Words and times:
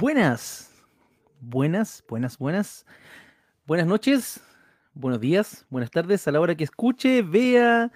Buenas, 0.00 0.72
buenas, 1.42 2.02
buenas, 2.08 2.38
buenas. 2.38 2.86
Buenas 3.66 3.86
noches, 3.86 4.42
buenos 4.94 5.20
días, 5.20 5.66
buenas 5.68 5.90
tardes 5.90 6.26
a 6.26 6.32
la 6.32 6.40
hora 6.40 6.54
que 6.54 6.64
escuche, 6.64 7.20
vea 7.20 7.92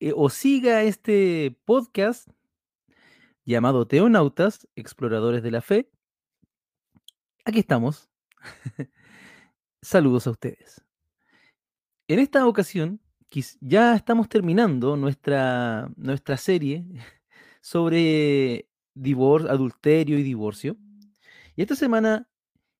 eh, 0.00 0.12
o 0.16 0.30
siga 0.30 0.82
este 0.82 1.56
podcast 1.64 2.28
llamado 3.44 3.86
Teonautas, 3.86 4.66
Exploradores 4.74 5.44
de 5.44 5.52
la 5.52 5.60
Fe. 5.60 5.88
Aquí 7.44 7.60
estamos. 7.60 8.10
Saludos 9.80 10.26
a 10.26 10.30
ustedes. 10.30 10.82
En 12.08 12.18
esta 12.18 12.48
ocasión, 12.48 13.00
ya 13.60 13.94
estamos 13.94 14.28
terminando 14.28 14.96
nuestra, 14.96 15.88
nuestra 15.94 16.36
serie 16.36 16.84
sobre 17.60 18.68
divor 18.92 19.48
adulterio 19.48 20.18
y 20.18 20.24
divorcio. 20.24 20.76
Y 21.56 21.62
esta 21.62 21.76
semana 21.76 22.28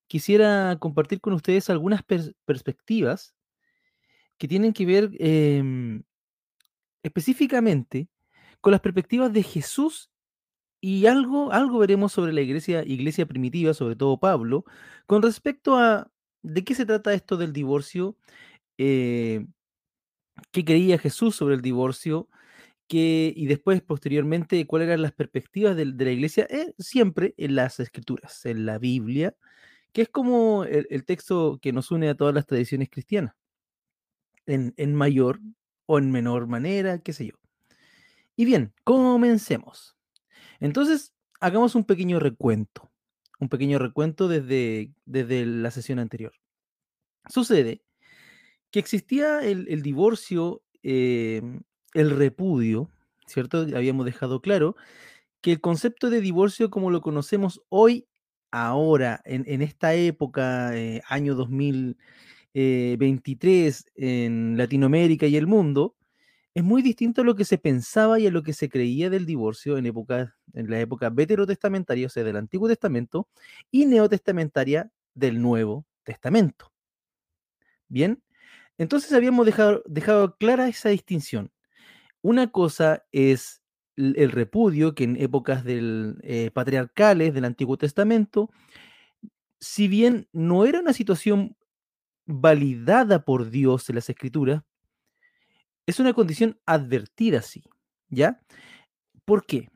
quisiera 0.07 0.77
compartir 0.81 1.21
con 1.21 1.33
ustedes 1.33 1.71
algunas 1.71 2.03
perspectivas 2.45 3.35
que 4.39 4.49
tienen 4.49 4.73
que 4.73 4.87
ver 4.87 5.11
em, 5.19 6.03
específicamente 7.03 8.09
con 8.61 8.73
las 8.73 8.81
perspectivas 8.81 9.33
de 9.33 9.43
Jesús 9.43 10.11
y 10.81 11.07
algo, 11.07 11.53
algo 11.53 11.79
veremos 11.79 12.13
sobre 12.13 12.33
la 12.33 12.43
iglesia, 12.43 12.85
iglesia 12.85 13.27
primitiva, 13.27 13.75
sobre 13.75 13.97
todo 13.97 14.19
Pablo, 14.19 14.65
con 15.07 15.23
respecto 15.23 15.79
a 15.79 16.11
de 16.43 16.65
qué 16.65 16.75
se 16.75 16.85
trata 16.87 17.15
esto 17.15 17.37
del 17.37 17.53
divorcio, 17.53 18.19
eh, 18.79 19.47
qué 20.51 20.65
creía 20.65 20.99
Jesús 20.99 21.37
sobre 21.37 21.55
el 21.55 21.63
divorcio, 21.63 22.29
y 22.89 23.47
después, 23.47 23.83
posteriormente, 23.83 24.67
cuáles 24.67 24.89
eran 24.89 25.03
las 25.03 25.13
perspectivas 25.13 25.77
de, 25.77 25.87
la 25.87 26.11
iglesia, 26.11 26.47
eh, 26.51 26.75
siempre 26.79 27.35
en 27.37 27.57
las 27.57 27.81
escrituras, 27.81 28.45
en 28.47 28.67
la 28.67 28.79
Biblia, 28.79 29.35
que 29.93 30.03
es 30.03 30.09
como 30.09 30.65
el, 30.65 31.05
texto 31.05 31.59
que 31.61 31.73
nos 31.73 31.91
une 31.91 32.09
a 32.09 32.15
todas 32.15 32.35
las 32.35 32.47
tradiciones 32.47 32.91
cristianas, 32.91 33.35
en, 34.47 34.75
en 34.77 34.95
mayor 34.95 35.41
o 35.87 35.99
en 35.99 36.11
menor 36.11 36.47
manera, 36.47 36.99
qué 36.99 37.13
sé 37.13 37.27
yo. 37.27 37.35
Y 38.37 38.45
bien, 38.45 38.75
comencemos. 38.85 39.97
Entonces, 40.61 41.15
hagamos 41.41 41.75
un 41.75 41.85
pequeño 41.85 42.19
recuento, 42.19 42.93
un 43.41 43.49
pequeño 43.49 43.79
recuento 43.79 44.29
desde, 44.29 44.93
desde 45.05 45.47
la 45.47 45.71
sesión 45.71 45.99
anterior. 45.99 46.33
Sucede 47.29 47.83
que 48.71 48.81
existía 48.81 49.41
el, 49.41 49.67
el 49.69 49.83
divorcio 49.83 50.63
eh, 50.83 51.43
el 51.95 52.11
repudio, 52.11 52.91
¿cierto? 53.27 53.67
Habíamos 53.75 54.05
dejado 54.07 54.41
claro 54.43 54.77
que 55.41 55.53
el 55.53 55.61
concepto 55.61 56.11
de 56.11 56.21
divorcio 56.21 56.71
como 56.71 56.91
lo 56.91 57.01
conocemos 57.01 57.63
hoy, 57.69 58.07
ahora, 58.51 59.21
en, 59.25 59.63
esta 59.63 59.95
época, 59.95 60.77
eh, 60.77 61.03
año 61.09 61.35
2023, 61.35 63.87
eh, 63.97 64.25
en 64.27 64.57
Latinoamérica 64.57 65.27
y 65.27 65.37
el 65.37 65.47
mundo, 65.47 65.97
es 66.55 66.63
muy 66.63 66.83
distinto 66.83 67.23
a 67.23 67.25
lo 67.25 67.35
que 67.35 67.45
se 67.45 67.59
pensaba 67.59 68.21
y 68.21 68.27
a 68.27 68.31
lo 68.31 68.43
que 68.43 68.53
se 68.53 68.69
creía 68.69 69.11
del 69.11 69.27
divorcio 69.27 69.77
en, 69.77 69.87
época, 69.87 70.37
en 70.53 70.71
la 70.71 70.81
época 70.81 71.11
veterotestamentaria, 71.11 72.07
o 72.07 72.11
sea, 72.11 72.25
del 72.25 72.37
Antiguo 72.37 72.69
Testamento, 72.69 73.29
y 73.71 73.87
neotestamentaria 73.87 74.91
del 75.15 75.41
Nuevo 75.43 75.87
Testamento. 76.05 76.73
Bien, 77.89 78.23
entonces 78.79 79.13
habíamos 79.13 79.47
dejado, 79.47 79.83
dejado 79.87 80.37
clara 80.37 80.69
esa 80.69 80.91
distinción. 80.91 81.51
Una 82.25 82.51
cosa 82.51 83.05
es 83.13 83.63
el 83.97 84.31
repudio 84.31 84.95
que 84.95 85.05
en 85.05 85.21
épocas 85.21 85.63
del, 85.63 86.17
eh, 86.23 86.51
patriarcales 86.51 87.35
del 87.35 87.45
Antiguo 87.45 87.77
Testamento, 87.77 88.51
si 89.61 89.89
bien 89.89 90.27
no 90.33 90.65
era 90.65 90.81
una 90.81 90.95
situación 90.95 91.55
validada 92.25 93.27
por 93.27 93.51
Dios 93.51 93.91
en 93.91 93.97
las 93.97 94.09
Escrituras, 94.09 94.63
es 95.85 96.01
una 96.01 96.15
condición 96.15 96.59
advertida 96.65 97.43
sí, 97.43 97.63
¿ya? 98.09 98.41
¿Por 99.27 99.45
qué? 99.45 99.69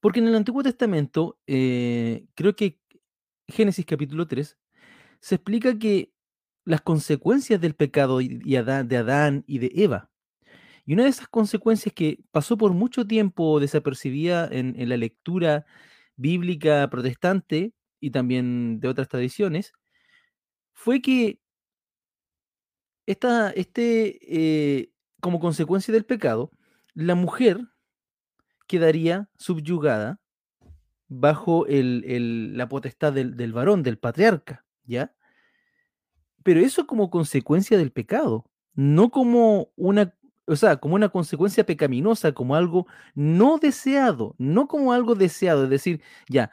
Porque 0.00 0.20
en 0.20 0.28
el 0.28 0.34
Antiguo 0.34 0.62
Testamento, 0.62 1.38
eh, 1.46 2.26
creo 2.34 2.54
que 2.56 2.78
Génesis 3.48 3.86
capítulo 3.86 4.28
3, 4.28 4.58
se 5.20 5.36
explica 5.36 5.78
que 5.78 6.12
las 6.66 6.82
consecuencias 6.82 7.58
del 7.58 7.74
pecado 7.74 8.18
de 8.18 8.96
Adán 8.98 9.44
y 9.46 9.60
de 9.60 9.72
Eva 9.74 10.10
y 10.88 10.94
una 10.94 11.02
de 11.02 11.10
esas 11.10 11.28
consecuencias 11.28 11.94
que 11.94 12.18
pasó 12.30 12.56
por 12.56 12.72
mucho 12.72 13.06
tiempo 13.06 13.60
desapercibida 13.60 14.48
en, 14.50 14.88
la 14.88 14.96
lectura 14.96 15.66
bíblica 16.16 16.88
protestante 16.88 17.74
y 18.00 18.10
también 18.10 18.80
de 18.80 18.88
otras 18.88 19.06
tradiciones, 19.06 19.74
fue 20.72 21.02
que 21.02 21.40
esta, 23.04 23.50
este, 23.50 24.18
eh, 24.22 24.90
como 25.20 25.40
consecuencia 25.40 25.92
del 25.92 26.06
pecado, 26.06 26.52
la 26.94 27.14
mujer 27.14 27.60
quedaría 28.66 29.28
subyugada 29.36 30.22
bajo 31.06 31.66
la 31.68 32.66
potestad 32.70 33.12
del, 33.12 33.36
del, 33.36 33.52
varón, 33.52 33.82
del 33.82 33.98
patriarca, 33.98 34.64
¿ya? 34.84 35.14
Pero 36.42 36.60
eso 36.60 36.86
como 36.86 37.10
consecuencia 37.10 37.76
del 37.76 37.92
pecado, 37.92 38.50
no 38.72 39.10
como 39.10 39.70
una 39.76 40.14
o 40.48 40.56
sea, 40.56 40.78
como 40.78 40.94
una 40.94 41.10
consecuencia 41.10 41.64
pecaminosa, 41.64 42.32
como 42.32 42.54
algo 42.56 42.86
no 43.14 43.58
deseado, 43.58 44.34
no 44.38 44.66
como 44.68 44.92
algo 44.92 45.14
deseado, 45.14 45.64
es 45.64 45.70
decir, 45.70 46.02
ya, 46.28 46.50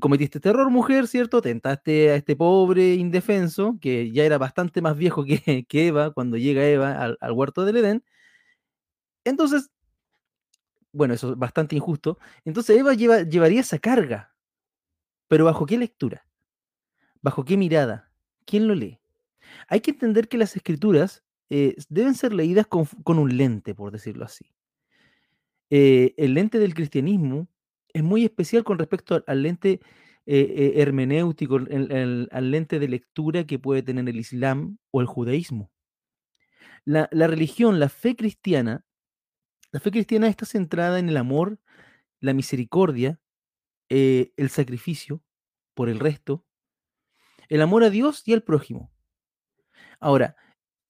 cometiste 0.00 0.38
este 0.38 0.48
error, 0.48 0.70
mujer, 0.70 1.06
¿cierto? 1.06 1.40
Tentaste 1.42 2.10
a 2.10 2.16
este 2.16 2.36
pobre 2.36 2.94
indefenso, 2.94 3.78
que 3.80 4.10
ya 4.10 4.24
era 4.24 4.38
bastante 4.38 4.80
más 4.82 4.96
viejo 4.96 5.24
que, 5.24 5.66
Eva, 5.70 6.12
cuando 6.12 6.36
llega 6.36 6.66
Eva 6.66 7.16
al, 7.20 7.32
huerto 7.32 7.64
del 7.64 7.76
Edén. 7.78 8.04
Entonces, 9.24 9.70
bueno, 10.92 11.14
eso 11.14 11.32
es 11.32 11.38
bastante 11.38 11.76
injusto. 11.76 12.18
Entonces 12.44 12.78
Eva 12.78 12.94
llevaría 12.94 13.60
esa 13.60 13.78
carga, 13.78 14.34
pero 15.28 15.44
¿bajo 15.44 15.66
qué 15.66 15.78
lectura? 15.78 16.26
¿Bajo 17.22 17.44
qué 17.44 17.56
mirada? 17.56 18.10
¿Quién 18.46 18.68
lo 18.68 18.74
lee? 18.74 19.00
Hay 19.68 19.80
que 19.80 19.90
entender 19.90 20.28
que 20.28 20.38
las 20.38 20.56
escrituras 20.56 21.25
eh, 21.48 21.76
deben 21.88 22.14
ser 22.14 22.32
leídas 22.32 22.66
con, 22.66 22.88
un 23.18 23.36
lente, 23.36 23.74
por 23.74 23.92
decirlo 23.92 24.24
así. 24.24 24.52
Eh, 25.70 26.14
el 26.16 26.34
lente 26.34 26.58
del 26.58 26.74
cristianismo 26.74 27.48
es 27.92 28.02
muy 28.02 28.24
especial 28.24 28.64
con 28.64 28.78
respecto 28.78 29.22
al, 29.26 29.42
lente 29.42 29.80
eh, 30.26 30.74
hermenéutico, 30.76 31.56
al 31.56 32.50
lente 32.50 32.78
de 32.78 32.88
lectura 32.88 33.44
que 33.44 33.58
puede 33.58 33.82
tener 33.82 34.08
el 34.08 34.18
Islam 34.18 34.78
o 34.90 35.00
el 35.00 35.06
judaísmo. 35.06 35.70
La, 36.84 37.08
religión, 37.10 37.80
la 37.80 37.88
fe 37.88 38.14
cristiana, 38.14 38.84
la 39.72 39.80
fe 39.80 39.90
cristiana 39.90 40.28
está 40.28 40.46
centrada 40.46 40.98
en 40.98 41.08
el 41.08 41.16
amor, 41.16 41.58
la 42.20 42.32
misericordia, 42.32 43.20
el 43.88 44.50
sacrificio 44.50 45.22
por 45.74 45.88
el 45.88 45.98
resto, 45.98 46.44
el 47.48 47.62
amor 47.62 47.82
a 47.84 47.90
Dios 47.90 48.22
y 48.26 48.32
al 48.32 48.42
prójimo. 48.42 48.92
Ahora, 49.98 50.36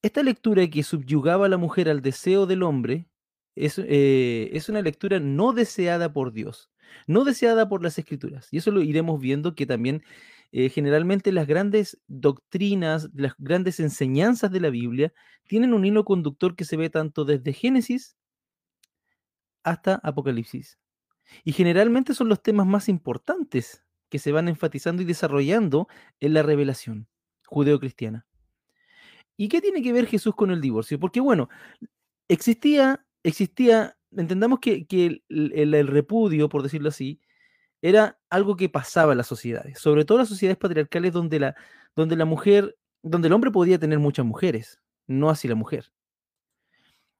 esta 0.03 0.23
lectura 0.23 0.67
que 0.69 0.83
subyugaba 0.83 1.47
a 1.47 1.49
la 1.49 1.57
mujer 1.57 1.89
al 1.89 2.03
deseo 2.03 2.47
del 2.47 2.62
hombre 2.62 3.09
es, 3.55 3.79
eh, 3.79 4.51
es, 4.53 4.69
una 4.69 4.83
lectura 4.83 5.19
no 5.19 5.53
deseada 5.53 6.12
por 6.12 6.33
Dios, 6.33 6.71
no 7.07 7.25
deseada 7.25 7.69
por 7.69 7.82
las 7.82 7.99
escrituras. 7.99 8.49
Y 8.53 8.59
eso 8.59 8.70
lo 8.70 8.82
iremos 8.82 9.20
viendo 9.20 9.55
que 9.55 9.67
también 9.67 10.03
eh, 10.53 10.69
generalmente 10.69 11.32
las 11.32 11.47
grandes 11.47 11.99
doctrinas, 12.06 13.11
las 13.15 13.35
grandes 13.38 13.81
enseñanzas 13.81 14.50
de 14.50 14.61
la 14.61 14.70
Biblia 14.70 15.12
tienen 15.47 15.75
un 15.75 15.85
hilo 15.85 16.05
conductor 16.05 16.55
que 16.55 16.65
se 16.65 16.76
ve 16.76 16.91
tanto 16.91 17.25
desde 17.25 17.53
Génesis 17.53 18.17
hasta 19.62 19.97
Apocalipsis. 20.03 20.79
Y 21.44 21.53
generalmente 21.53 22.15
son 22.15 22.29
los 22.29 22.43
temas 22.43 22.67
más 22.67 22.88
importantes 22.88 23.85
que 24.09 24.19
se 24.19 24.32
van 24.32 24.49
enfatizando 24.49 25.03
y 25.03 25.05
desarrollando 25.05 25.88
en 26.20 26.35
la 26.35 26.43
revelación 26.43 27.09
judeo-cristiana. 27.47 28.26
¿Y 29.37 29.49
qué 29.49 29.61
tiene 29.61 29.83
que 29.83 29.93
ver 29.93 30.06
Jesús 30.06 30.35
con 30.35 30.50
el 30.50 30.61
divorcio? 30.61 30.99
Porque 30.99 31.21
bueno, 31.21 31.49
existía, 32.29 33.05
existía, 33.23 33.97
entendamos 34.17 34.61
que, 34.61 34.87
el, 35.29 35.87
repudio, 35.88 36.49
por 36.49 36.62
decirlo 36.62 36.88
así, 36.88 37.21
era 37.83 38.19
algo 38.31 38.56
que 38.56 38.69
pasaba 38.69 39.12
en 39.12 39.19
las 39.19 39.27
sociedades, 39.27 39.79
sobre 39.79 40.05
todo 40.05 40.19
las 40.19 40.29
sociedades 40.29 40.59
patriarcales 40.59 41.12
donde 41.12 41.41
la, 41.41 41.56
donde 41.94 42.17
la 42.17 42.25
mujer, 42.25 42.77
donde 43.03 43.29
el 43.29 43.35
hombre 43.35 43.50
podía 43.50 43.79
tener 43.79 43.99
muchas 43.99 44.27
mujeres, 44.27 44.81
no 45.06 45.31
así 45.31 45.49
la 45.49 45.55
mujer. 45.55 45.93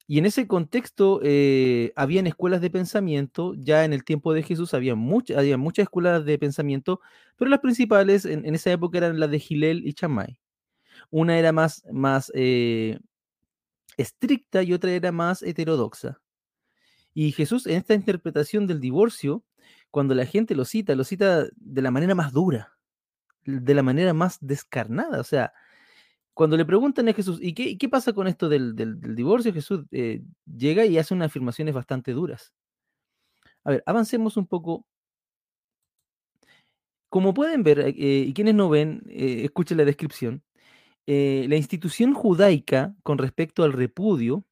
Y 0.09 0.19
en 0.19 0.27
ese 0.27 0.47
contexto 0.47 1.21
eh, 1.25 1.93
habían 1.97 2.29
escuelas 2.29 2.61
de 2.61 2.71
pensamiento, 2.71 3.55
ya 3.57 3.85
en 3.85 3.93
el 3.93 4.05
tiempo 4.05 4.33
de 4.33 4.45
Jesús 4.45 4.73
había, 4.73 4.95
había 5.37 5.57
muchas 5.57 5.85
escuelas 5.85 6.25
de 6.25 6.39
pensamiento, 6.39 7.01
pero 7.37 7.51
las 7.51 7.61
principales 7.61 8.25
en, 8.25 8.47
en, 8.47 8.55
esa 8.55 8.71
época 8.71 8.99
eran 8.99 9.19
las 9.19 9.31
de 9.31 9.41
Gilel 9.41 9.87
y 9.87 9.95
Chamay. 9.95 10.39
Una 11.11 11.39
era 11.39 11.53
más, 11.53 11.85
más 11.93 12.31
eh, 12.35 12.99
estricta 13.97 14.63
y 14.63 14.73
otra 14.73 14.91
era 14.93 15.13
más 15.13 15.43
heterodoxa. 15.43 16.21
Y 17.15 17.33
Jesús 17.33 17.67
en 17.67 17.77
esta 17.79 17.95
interpretación 17.95 18.67
del 18.67 18.81
divorcio, 18.81 19.45
cuando 19.91 20.15
la 20.15 20.27
gente 20.27 20.55
lo 20.55 20.65
cita, 20.65 20.95
lo 20.95 21.05
cita 21.05 21.47
de 21.57 21.83
la 21.83 21.91
manera 21.91 22.15
más 22.15 22.33
dura, 22.33 22.77
de 23.45 23.75
la 23.75 23.83
manera 23.83 24.15
más 24.15 24.39
descarnada. 24.41 25.21
O 25.21 25.25
sea, 25.25 25.53
cuando 26.35 26.57
le 26.57 26.65
preguntan 26.67 27.09
a 27.09 27.15
Jesús, 27.15 27.39
¿y 27.43 27.55
qué, 27.55 27.79
qué 27.79 27.89
pasa 27.89 28.13
con 28.13 28.29
esto 28.29 28.49
del, 28.49 28.77
del- 28.77 29.01
divorcio? 29.17 29.53
Jesús 29.55 29.85
eh, 29.93 30.23
llega 30.47 30.87
y 30.87 30.99
hace 30.99 31.15
unas 31.15 31.29
afirmaciones 31.29 31.75
bastante 31.75 32.13
duras. 32.13 32.53
A 33.65 33.71
ver, 33.71 33.83
avancemos 33.87 34.37
un 34.39 34.47
poco. 34.47 34.87
Como 37.09 37.35
pueden 37.35 37.63
ver, 37.63 37.79
eh, 37.81 37.95
y 37.97 38.35
quienes 38.35 38.55
no 38.55 38.69
ven, 38.69 39.03
escuchen 39.09 39.79
la 39.79 39.85
descripción. 39.85 40.43
Eh, 41.07 41.47
la 41.49 41.57
institución 41.57 42.15
judaica 42.15 42.95
con 43.03 43.19
respecto 43.19 43.63
al 43.65 43.73
repudio 43.73 44.45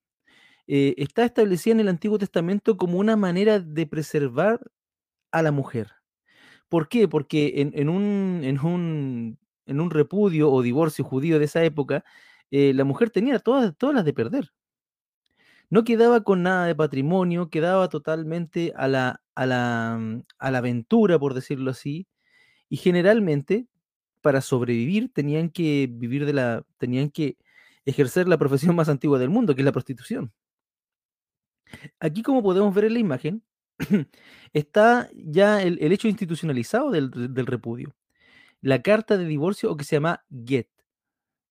eh, 0.66 0.94
está 0.98 1.24
establecida 1.24 1.74
en 1.74 1.80
el 1.80 1.88
Antiguo 1.88 2.18
Testamento 2.18 2.76
como 2.76 2.98
una 2.98 3.16
manera 3.16 3.60
de 3.60 3.86
preservar 3.86 4.60
a 5.32 5.42
la 5.42 5.52
mujer. 5.52 5.92
¿Por 6.68 6.88
qué? 6.88 7.08
Porque 7.08 7.54
en, 7.74 7.88
un, 7.88 8.40
en, 8.44 8.60
un, 8.60 9.38
en 9.66 9.80
un 9.80 9.90
repudio 9.90 10.50
o 10.50 10.62
divorcio 10.62 11.04
judío 11.04 11.38
de 11.38 11.46
esa 11.46 11.64
época, 11.64 12.04
eh, 12.50 12.72
la 12.74 12.84
mujer 12.84 13.10
tenía 13.10 13.38
todas, 13.38 13.76
todas 13.76 13.94
las 13.96 14.04
de 14.04 14.12
perder. 14.14 14.52
No 15.70 15.84
quedaba 15.84 16.22
con 16.22 16.42
nada 16.42 16.66
de 16.66 16.74
patrimonio, 16.74 17.50
quedaba 17.50 17.88
totalmente 17.88 18.72
a 18.76 18.88
la, 18.88 19.22
a 19.34 19.46
la, 19.46 19.96
mm, 20.00 20.22
a 20.38 20.50
la 20.50 20.58
aventura, 20.58 21.18
por 21.18 21.34
decirlo 21.34 21.70
así, 21.70 22.06
y 22.68 22.76
generalmente 22.78 23.68
para 24.24 24.40
sobrevivir 24.40 25.12
tenían 25.12 25.50
que 25.50 25.86
vivir 25.92 26.24
de 26.24 26.32
la, 26.32 26.64
tenían 26.78 27.10
que 27.10 27.36
ejercer 27.84 28.26
la 28.26 28.38
profesión 28.38 28.74
más 28.74 28.88
antigua 28.88 29.18
del 29.18 29.28
mundo, 29.28 29.54
que 29.54 29.60
es 29.60 29.66
la 29.66 29.72
prostitución. 29.72 30.32
Aquí, 32.00 32.22
como 32.22 32.42
podemos 32.42 32.74
ver 32.74 32.86
en 32.86 32.94
la 32.94 33.00
imagen, 33.00 33.44
está 34.54 35.10
ya 35.14 35.60
el, 35.62 35.92
hecho 35.92 36.08
institucionalizado 36.08 36.90
del, 36.90 37.10
del 37.10 37.46
repudio. 37.46 37.94
La 38.62 38.80
carta 38.80 39.18
de 39.18 39.26
divorcio 39.26 39.70
o 39.70 39.76
que 39.76 39.84
se 39.84 39.96
llama 39.96 40.24
get. 40.46 40.68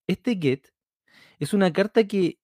Este 0.08 0.36
get 0.42 0.74
es 1.38 1.54
una 1.54 1.72
carta 1.74 2.08
que, 2.08 2.40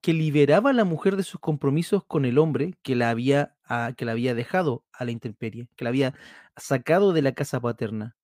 que 0.00 0.14
liberaba 0.14 0.70
a 0.70 0.72
la 0.72 0.84
mujer 0.84 1.16
de 1.16 1.24
sus 1.24 1.40
compromisos 1.40 2.04
con 2.06 2.24
el 2.24 2.38
hombre 2.38 2.78
que 2.82 2.96
la 2.96 3.10
había, 3.10 3.54
ah, 3.66 3.92
que 3.98 4.06
la 4.06 4.12
había 4.12 4.34
dejado 4.34 4.86
a 4.92 5.04
la 5.04 5.10
intemperie, 5.10 5.68
que 5.76 5.84
la 5.84 5.90
había 5.90 6.14
sacado 6.56 7.12
de 7.12 7.20
la 7.20 7.32
casa 7.32 7.60
paterna. 7.60 8.16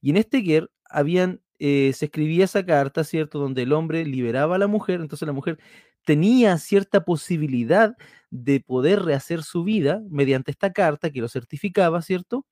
Y 0.00 0.10
en 0.10 0.16
este 0.16 0.42
get 0.42 0.66
habían, 0.88 1.40
eh, 1.58 1.92
se 1.94 2.06
escribía 2.06 2.44
esa 2.44 2.64
carta, 2.64 3.04
¿cierto? 3.04 3.38
Donde 3.38 3.62
el 3.62 3.72
hombre 3.72 4.04
liberaba 4.04 4.56
a 4.56 4.58
la 4.58 4.66
mujer, 4.66 5.00
entonces 5.00 5.26
la 5.26 5.32
mujer 5.32 5.58
tenía 6.04 6.58
cierta 6.58 7.04
posibilidad 7.04 7.96
de 8.30 8.60
poder 8.60 9.02
rehacer 9.02 9.42
su 9.42 9.64
vida 9.64 10.02
mediante 10.10 10.50
esta 10.50 10.72
carta 10.72 11.10
que 11.10 11.20
lo 11.20 11.28
certificaba, 11.28 12.02
¿cierto? 12.02 12.46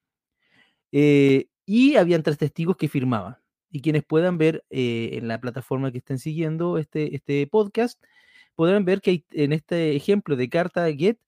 Eh, 0.92 1.46
y 1.66 1.96
habían 1.96 2.22
tres 2.22 2.38
testigos 2.38 2.76
que 2.76 2.88
firmaban. 2.88 3.36
Y 3.70 3.82
quienes 3.82 4.04
puedan 4.04 4.38
ver 4.38 4.64
eh, 4.70 5.10
en 5.14 5.28
la 5.28 5.40
plataforma 5.40 5.92
que 5.92 5.98
estén 5.98 6.18
siguiendo 6.18 6.78
este, 6.78 7.14
este 7.14 7.46
podcast, 7.46 8.02
podrán 8.54 8.84
ver 8.84 9.00
que 9.02 9.24
en 9.32 9.52
este 9.52 9.94
ejemplo 9.96 10.36
de 10.36 10.48
carta 10.48 10.86
Get 10.92 11.18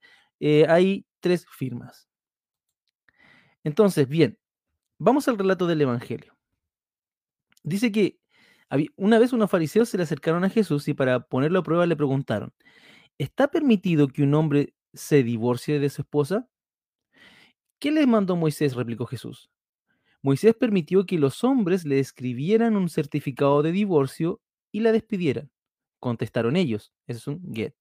hay 0.68 1.04
tres 1.20 1.46
firmas. 1.50 2.08
Entonces, 3.64 4.08
bien, 4.08 4.38
vamos 5.00 5.26
al 5.26 5.38
relato 5.38 5.66
del 5.66 5.80
Evangelio. 5.80 6.36
Dice 7.64 7.90
que 7.90 8.20
una 8.96 9.18
vez 9.18 9.32
unos 9.32 9.50
fariseos 9.50 9.88
se 9.88 9.96
le 9.96 10.04
acercaron 10.04 10.44
a 10.44 10.50
Jesús 10.50 10.86
y 10.86 10.94
para 10.94 11.26
ponerlo 11.26 11.58
a 11.58 11.62
prueba 11.64 11.86
le 11.86 11.96
preguntaron, 11.96 12.52
¿está 13.18 13.48
permitido 13.48 14.06
que 14.06 14.22
un 14.22 14.34
hombre 14.34 14.74
se 14.92 15.24
divorcie 15.24 15.80
de 15.80 15.90
su 15.90 16.02
esposa? 16.02 16.48
¿Qué 17.80 17.90
le 17.90 18.06
mandó 18.06 18.36
Moisés? 18.36 18.74
replicó 18.74 19.06
Jesús. 19.06 19.50
Moisés 20.22 20.54
permitió 20.54 21.06
que 21.06 21.18
los 21.18 21.42
hombres 21.44 21.86
le 21.86 21.98
escribieran 21.98 22.76
un 22.76 22.90
certificado 22.90 23.62
de 23.62 23.72
divorcio 23.72 24.40
y 24.70 24.80
la 24.80 24.92
despidieran. 24.92 25.50
Contestaron 25.98 26.56
ellos. 26.56 26.92
Eso 27.06 27.18
es 27.18 27.26
un 27.26 27.54
get. 27.54 27.74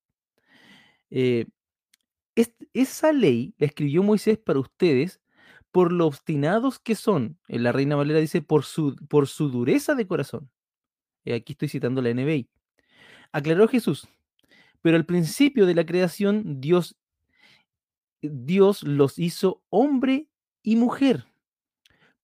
Eh, 1.09 1.45
esa 2.73 3.11
ley 3.11 3.53
la 3.57 3.67
escribió 3.67 4.03
Moisés 4.03 4.37
para 4.37 4.59
ustedes 4.59 5.19
por 5.71 5.91
lo 5.91 6.07
obstinados 6.07 6.79
que 6.79 6.95
son. 6.95 7.37
En 7.47 7.63
la 7.63 7.71
Reina 7.71 7.95
Valera 7.95 8.19
dice 8.19 8.41
por 8.41 8.63
su, 8.63 8.95
por 9.07 9.27
su 9.27 9.49
dureza 9.49 9.95
de 9.95 10.07
corazón. 10.07 10.49
Eh, 11.25 11.33
aquí 11.35 11.53
estoy 11.53 11.69
citando 11.69 12.01
la 12.01 12.13
NBI. 12.13 12.49
Aclaró 13.31 13.67
Jesús. 13.67 14.07
Pero 14.81 14.97
al 14.97 15.05
principio 15.05 15.65
de 15.65 15.75
la 15.75 15.85
creación, 15.85 16.61
Dios, 16.61 16.97
Dios 18.21 18.83
los 18.83 19.19
hizo 19.19 19.61
hombre 19.69 20.27
y 20.63 20.75
mujer. 20.75 21.25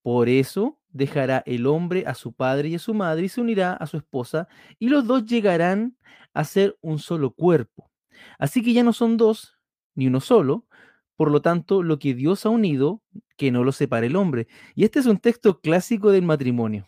Por 0.01 0.29
eso 0.29 0.79
dejará 0.89 1.43
el 1.45 1.67
hombre 1.67 2.05
a 2.07 2.13
su 2.13 2.31
padre 2.31 2.69
y 2.69 2.75
a 2.75 2.79
su 2.79 2.93
madre 2.93 3.25
y 3.25 3.29
se 3.29 3.41
unirá 3.41 3.73
a 3.73 3.85
su 3.85 3.97
esposa 3.97 4.47
y 4.79 4.87
los 4.87 5.05
dos 5.05 5.25
llegarán 5.25 5.97
a 6.33 6.43
ser 6.43 6.77
un 6.81 6.99
solo 6.99 7.31
cuerpo. 7.31 7.91
Así 8.39 8.63
que 8.63 8.71
ya 8.71 8.83
no 8.83 8.93
son 8.93 9.17
dos, 9.17 9.57
ni 9.93 10.07
uno 10.07 10.21
solo. 10.21 10.67
Por 11.15 11.31
lo 11.31 11.41
tanto, 11.41 11.83
lo 11.83 11.99
que 11.99 12.13
Dios 12.13 12.45
ha 12.45 12.49
unido, 12.49 13.01
que 13.37 13.51
no 13.51 13.63
lo 13.63 13.71
separe 13.71 14.07
el 14.07 14.15
hombre. 14.15 14.47
Y 14.75 14.83
este 14.85 14.99
es 14.99 15.05
un 15.05 15.17
texto 15.19 15.61
clásico 15.61 16.11
del 16.11 16.23
matrimonio. 16.23 16.87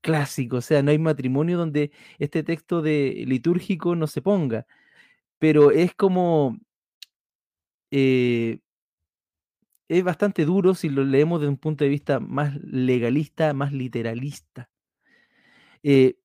Clásico, 0.00 0.58
o 0.58 0.60
sea, 0.60 0.82
no 0.82 0.90
hay 0.92 0.98
matrimonio 0.98 1.58
donde 1.58 1.90
este 2.18 2.42
texto 2.44 2.82
de 2.82 3.24
litúrgico 3.26 3.96
no 3.96 4.06
se 4.06 4.22
ponga. 4.22 4.66
Pero 5.38 5.70
es 5.72 5.94
como 5.94 6.58
eh, 7.90 8.58
es 9.88 10.02
bastante 10.04 10.44
duro 10.44 10.74
si 10.74 10.88
lo 10.88 11.04
leemos 11.04 11.40
desde 11.40 11.50
un 11.50 11.58
punto 11.58 11.84
de 11.84 11.90
vista 11.90 12.20
más 12.20 12.54
legalista, 12.62 13.52
más 13.54 13.72
literalista. 13.72 14.70
Eh, 15.82 16.18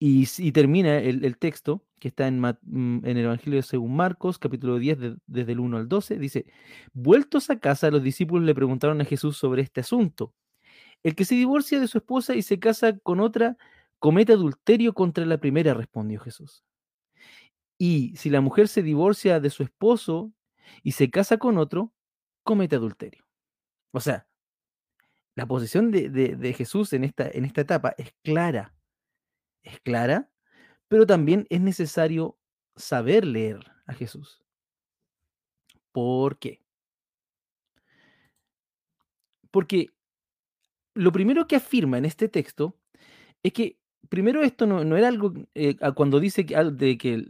y, 0.00 0.26
y 0.38 0.52
termina 0.52 0.98
el 0.98 1.38
texto, 1.38 1.84
que 1.98 2.08
está 2.08 2.26
en, 2.28 2.40
mm, 2.40 3.04
en 3.06 3.16
el 3.16 3.24
Evangelio 3.24 3.62
según 3.62 3.96
Marcos, 3.96 4.38
capítulo 4.38 4.78
10, 4.78 4.98
de- 4.98 5.16
desde 5.26 5.52
el 5.52 5.60
1 5.60 5.76
al 5.78 5.88
12, 5.88 6.18
dice, 6.18 6.46
vueltos 6.92 7.50
a 7.50 7.58
casa, 7.60 7.90
los 7.90 8.02
discípulos 8.02 8.44
le 8.46 8.54
preguntaron 8.54 9.00
a 9.00 9.04
Jesús 9.04 9.36
sobre 9.36 9.62
este 9.62 9.80
asunto. 9.80 10.34
El 11.04 11.14
que 11.16 11.24
se 11.24 11.34
divorcia 11.36 11.80
de 11.80 11.88
su 11.88 11.98
esposa 11.98 12.34
y 12.36 12.42
se 12.42 12.58
casa 12.60 12.98
con 12.98 13.20
otra, 13.20 13.56
comete 13.98 14.32
adulterio 14.34 14.94
contra 14.94 15.26
la 15.26 15.38
primera, 15.38 15.74
respondió 15.74 16.20
Jesús. 16.20 16.64
Y 17.78 18.14
si 18.16 18.30
la 18.30 18.40
mujer 18.40 18.68
se 18.68 18.82
divorcia 18.82 19.40
de 19.40 19.50
su 19.50 19.62
esposo 19.62 20.32
y 20.82 20.92
se 20.92 21.10
casa 21.10 21.38
con 21.38 21.58
otro, 21.58 21.92
comete 22.44 22.76
adulterio. 22.76 23.24
O 23.92 24.00
sea, 24.00 24.28
la 25.34 25.46
posición 25.46 25.90
de, 25.90 26.08
de- 26.10 26.36
de 26.36 26.52
Jesús 26.52 26.92
en 26.92 27.04
esta, 27.04 27.28
en 27.30 27.44
esta 27.44 27.60
etapa 27.62 27.94
es 27.98 28.12
clara, 28.22 28.74
es 29.62 29.80
clara, 29.80 30.30
pero 30.88 31.06
también 31.06 31.46
es 31.50 31.60
necesario 31.60 32.38
saber 32.76 33.26
leer 33.26 33.60
a 33.86 33.94
Jesús. 33.94 34.42
¿Por 35.92 36.38
qué? 36.38 36.62
Porque 39.50 39.88
lo 40.94 41.12
primero 41.12 41.46
que 41.46 41.56
afirma 41.56 41.98
en 41.98 42.04
este 42.04 42.28
texto 42.28 42.76
es 43.42 43.52
que, 43.54 43.78
primero, 44.08 44.42
esto 44.42 44.66
no, 44.66 44.84
no 44.84 44.96
era 44.96 45.08
algo, 45.08 45.34
eh, 45.54 45.76
cuando 45.96 46.20
dice 46.20 46.46
que, 46.46 46.56
de 46.56 46.98
que, 46.98 47.26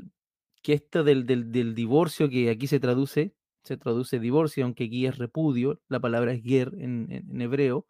que 0.63 0.75
esto 0.75 1.05
del, 1.05 1.27
del- 1.27 1.53
del 1.53 1.75
divorcio, 1.75 2.29
que 2.31 2.51
aquí 2.51 2.67
se 2.67 2.81
traduce, 2.81 3.35
se 3.65 3.77
traduce 3.77 4.21
divorcio, 4.21 4.65
aunque 4.65 4.85
aquí 4.87 5.07
es 5.07 5.19
repudio, 5.19 5.81
la 5.89 6.01
palabra 6.01 6.33
es 6.33 6.43
ger 6.45 6.73
en, 6.79 7.09
en- 7.13 7.31
en 7.31 7.43
hebreo, 7.43 7.87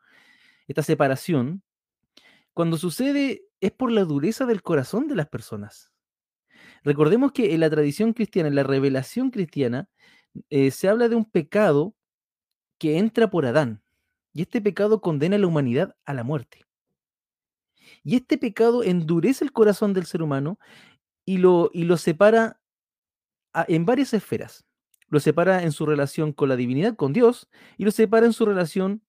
esta 0.69 0.83
separación, 0.85 1.63
cuando 2.55 2.77
sucede 2.79 3.45
es 3.61 3.73
por 3.73 3.91
la 3.91 4.05
dureza 4.05 4.47
del 4.47 4.63
corazón 4.63 5.09
de 5.09 5.17
las 5.17 5.29
personas. 5.29 5.93
Recordemos 6.85 7.33
que 7.33 7.55
en 7.55 7.61
la 7.61 7.71
tradición 7.71 8.13
cristiana, 8.13 8.49
en 8.49 8.55
la 8.55 8.63
revelación 8.63 9.31
cristiana, 9.31 9.89
eh, 10.51 10.71
se 10.71 10.89
habla 10.89 11.09
de 11.09 11.17
un 11.17 11.25
pecado 11.25 11.95
que 12.79 12.99
entra 12.99 13.31
por 13.31 13.47
Adán. 13.47 13.83
Y 14.33 14.43
este 14.43 14.61
pecado 14.61 15.01
condena 15.01 15.37
a 15.37 15.39
la 15.39 15.47
humanidad 15.47 15.97
a 16.05 16.15
la 16.15 16.23
muerte. 16.23 16.65
Y 18.05 18.17
este 18.17 18.39
pecado 18.39 18.83
endurece 18.83 19.45
el 19.45 19.53
corazón 19.53 19.93
del 19.95 20.07
ser 20.07 20.23
humano 20.23 20.59
y 21.25 21.39
lo, 21.39 21.71
y 21.73 21.85
lo 21.85 21.97
separa 21.97 22.61
en 23.67 23.85
varias 23.85 24.15
esferas. 24.15 24.65
Lo 25.09 25.21
separa 25.21 25.63
en 25.63 25.73
su 25.73 25.87
relación 25.87 26.33
con 26.33 26.51
la 26.51 26.57
divinidad, 26.57 26.95
con 26.95 27.13
Dios, 27.13 27.49
y 27.79 27.85
lo 27.85 27.91
separa 27.91 28.27
en 28.27 28.35
su 28.35 28.45
relación 28.45 29.03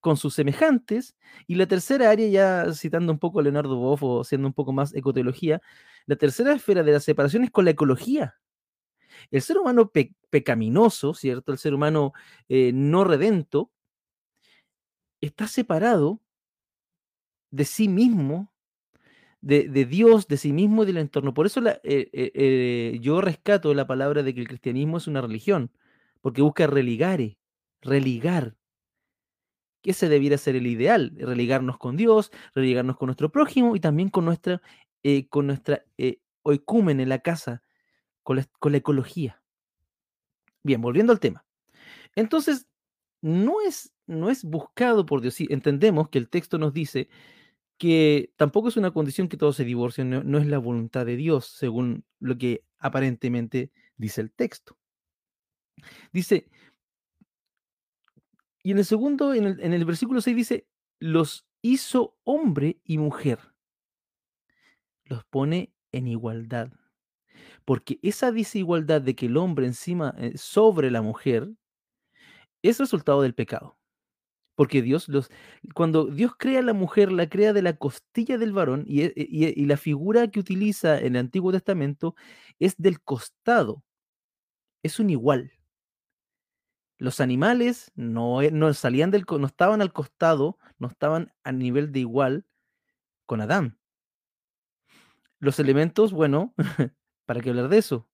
con 0.00 0.16
sus 0.16 0.34
semejantes. 0.34 1.16
Y 1.46 1.56
la 1.56 1.66
tercera 1.66 2.10
área, 2.10 2.28
ya 2.28 2.72
citando 2.74 3.12
un 3.12 3.18
poco 3.18 3.40
a 3.40 3.42
Leonardo 3.42 3.76
Boff 3.76 4.02
o 4.02 4.24
siendo 4.24 4.46
un 4.48 4.54
poco 4.54 4.72
más 4.72 4.94
ecoteología, 4.94 5.60
la 6.06 6.16
tercera 6.16 6.52
esfera 6.54 6.82
de 6.82 6.92
la 6.92 7.00
separación 7.00 7.44
es 7.44 7.50
con 7.50 7.64
la 7.64 7.72
ecología. 7.72 8.36
El 9.30 9.42
ser 9.42 9.58
humano 9.58 9.90
pe- 9.90 10.14
pecaminoso, 10.30 11.14
¿cierto? 11.14 11.52
El 11.52 11.58
ser 11.58 11.74
humano 11.74 12.12
eh, 12.48 12.72
no 12.74 13.04
redento, 13.04 13.70
está 15.22 15.46
separado 15.48 16.20
de 17.50 17.64
sí 17.64 17.88
mismo, 17.88 18.52
de, 19.40 19.68
Dios, 19.86 20.28
de 20.28 20.36
sí 20.36 20.52
mismo 20.52 20.82
y 20.84 20.86
del 20.86 20.98
entorno. 20.98 21.34
Por 21.34 21.46
eso 21.46 21.60
eh, 21.66 21.80
eh, 21.84 22.98
yo 23.00 23.20
rescato 23.20 23.74
la 23.74 23.86
palabra 23.86 24.22
de 24.22 24.34
que 24.34 24.40
el 24.42 24.48
cristianismo 24.48 24.98
es 24.98 25.06
una 25.06 25.22
religión, 25.22 25.72
porque 26.20 26.42
busca 26.42 26.66
religare, 26.66 27.38
religar. 27.82 28.56
Que 29.82 29.92
ese 29.92 30.08
debiera 30.08 30.36
ser 30.38 30.56
el 30.56 30.66
ideal, 30.66 31.12
religarnos 31.16 31.78
con 31.78 31.96
Dios, 31.96 32.30
religarnos 32.54 32.96
con 32.96 33.06
nuestro 33.06 33.30
prójimo 33.30 33.76
y 33.76 33.80
también 33.80 34.10
con 34.10 34.24
nuestra, 34.24 34.60
eh, 35.02 35.28
con 35.28 35.46
nuestra 35.46 35.84
eh, 35.98 36.20
en 36.44 37.08
la 37.08 37.18
casa, 37.20 37.62
con 38.22 38.36
la, 38.36 38.46
con 38.58 38.72
la 38.72 38.78
ecología. 38.78 39.42
Bien, 40.62 40.80
volviendo 40.80 41.12
al 41.12 41.20
tema. 41.20 41.44
Entonces, 42.16 42.66
no 43.22 43.60
es, 43.60 43.92
no 44.06 44.30
es 44.30 44.44
buscado 44.44 45.06
por 45.06 45.20
Dios. 45.20 45.34
Sí, 45.34 45.46
entendemos 45.50 46.08
que 46.08 46.18
el 46.18 46.28
texto 46.28 46.58
nos 46.58 46.72
dice 46.72 47.08
que 47.78 48.32
tampoco 48.36 48.68
es 48.68 48.76
una 48.76 48.92
condición 48.92 49.28
que 49.28 49.38
todos 49.38 49.56
se 49.56 49.64
divorcien, 49.64 50.10
no, 50.10 50.38
es 50.38 50.46
la 50.46 50.58
voluntad 50.58 51.06
de 51.06 51.16
Dios, 51.16 51.46
según 51.46 52.04
lo 52.18 52.36
que 52.36 52.62
aparentemente 52.78 53.72
dice 53.96 54.20
el 54.20 54.32
texto. 54.32 54.76
Dice, 56.12 56.50
y 58.62 58.72
en 58.72 58.78
el 58.78 58.84
segundo, 58.84 59.34
en 59.34 59.46
el, 59.46 59.60
en 59.60 59.72
el 59.72 59.84
versículo 59.84 60.20
6 60.20 60.36
dice, 60.36 60.66
los 60.98 61.46
hizo 61.62 62.16
hombre 62.24 62.80
y 62.84 62.98
mujer. 62.98 63.38
Los 65.04 65.24
pone 65.24 65.72
en 65.92 66.06
igualdad. 66.06 66.70
Porque 67.64 67.98
esa 68.02 68.32
desigualdad 68.32 69.00
de 69.02 69.14
que 69.14 69.26
el 69.26 69.36
hombre 69.36 69.66
encima 69.66 70.14
eh, 70.18 70.36
sobre 70.36 70.90
la 70.90 71.02
mujer 71.02 71.50
es 72.62 72.78
resultado 72.78 73.22
del 73.22 73.34
pecado. 73.34 73.78
Porque 74.56 74.82
Dios 74.82 75.08
los. 75.08 75.30
Cuando 75.74 76.06
Dios 76.06 76.32
crea 76.36 76.58
a 76.58 76.62
la 76.62 76.74
mujer, 76.74 77.12
la 77.12 77.28
crea 77.28 77.54
de 77.54 77.62
la 77.62 77.76
costilla 77.76 78.36
del 78.36 78.52
varón, 78.52 78.84
y, 78.86 79.02
e, 79.02 79.12
y, 79.16 79.64
la 79.64 79.78
figura 79.78 80.28
que 80.30 80.40
utiliza 80.40 80.98
en 80.98 81.16
el 81.16 81.20
Antiguo 81.20 81.50
Testamento 81.52 82.14
es 82.58 82.76
del 82.76 83.00
costado. 83.00 83.82
Es 84.82 85.00
un 85.00 85.08
igual. 85.08 85.52
Los 87.00 87.18
animales 87.20 87.90
no, 87.96 88.42
e, 88.42 88.50
no 88.50 88.72
salían 88.74 89.10
del 89.10 89.24
no 89.26 89.46
estaban 89.46 89.80
al 89.80 89.90
costado, 89.90 90.58
no 90.78 90.86
estaban 90.86 91.32
a 91.44 91.50
nivel 91.50 91.92
de 91.92 92.00
igual 92.00 92.46
con 93.24 93.40
Adán. 93.40 93.78
Los 95.38 95.58
elementos, 95.58 96.12
bueno, 96.12 96.54
¿para 97.24 97.40
qué 97.40 97.48
hablar 97.48 97.70
de 97.70 97.78
eso? 97.78 98.06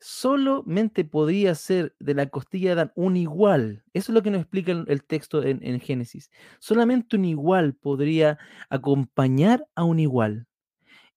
solamente 0.00 1.04
podría 1.04 1.54
ser 1.54 1.94
de 2.00 2.14
la 2.14 2.26
costilla 2.26 2.70
de 2.70 2.72
Adán 2.72 2.92
un 2.96 3.16
igual. 3.16 3.84
Eso 3.92 4.10
es 4.10 4.14
lo 4.14 4.22
que 4.22 4.32
nos 4.32 4.40
explica 4.40 4.72
el, 4.72 5.04
texto 5.04 5.44
en, 5.44 5.60
en, 5.62 5.78
Génesis. 5.78 6.28
Solamente 6.58 7.14
un 7.14 7.24
igual 7.24 7.74
podría 7.74 8.36
acompañar 8.68 9.64
a 9.76 9.84
un 9.84 10.00
igual. 10.00 10.48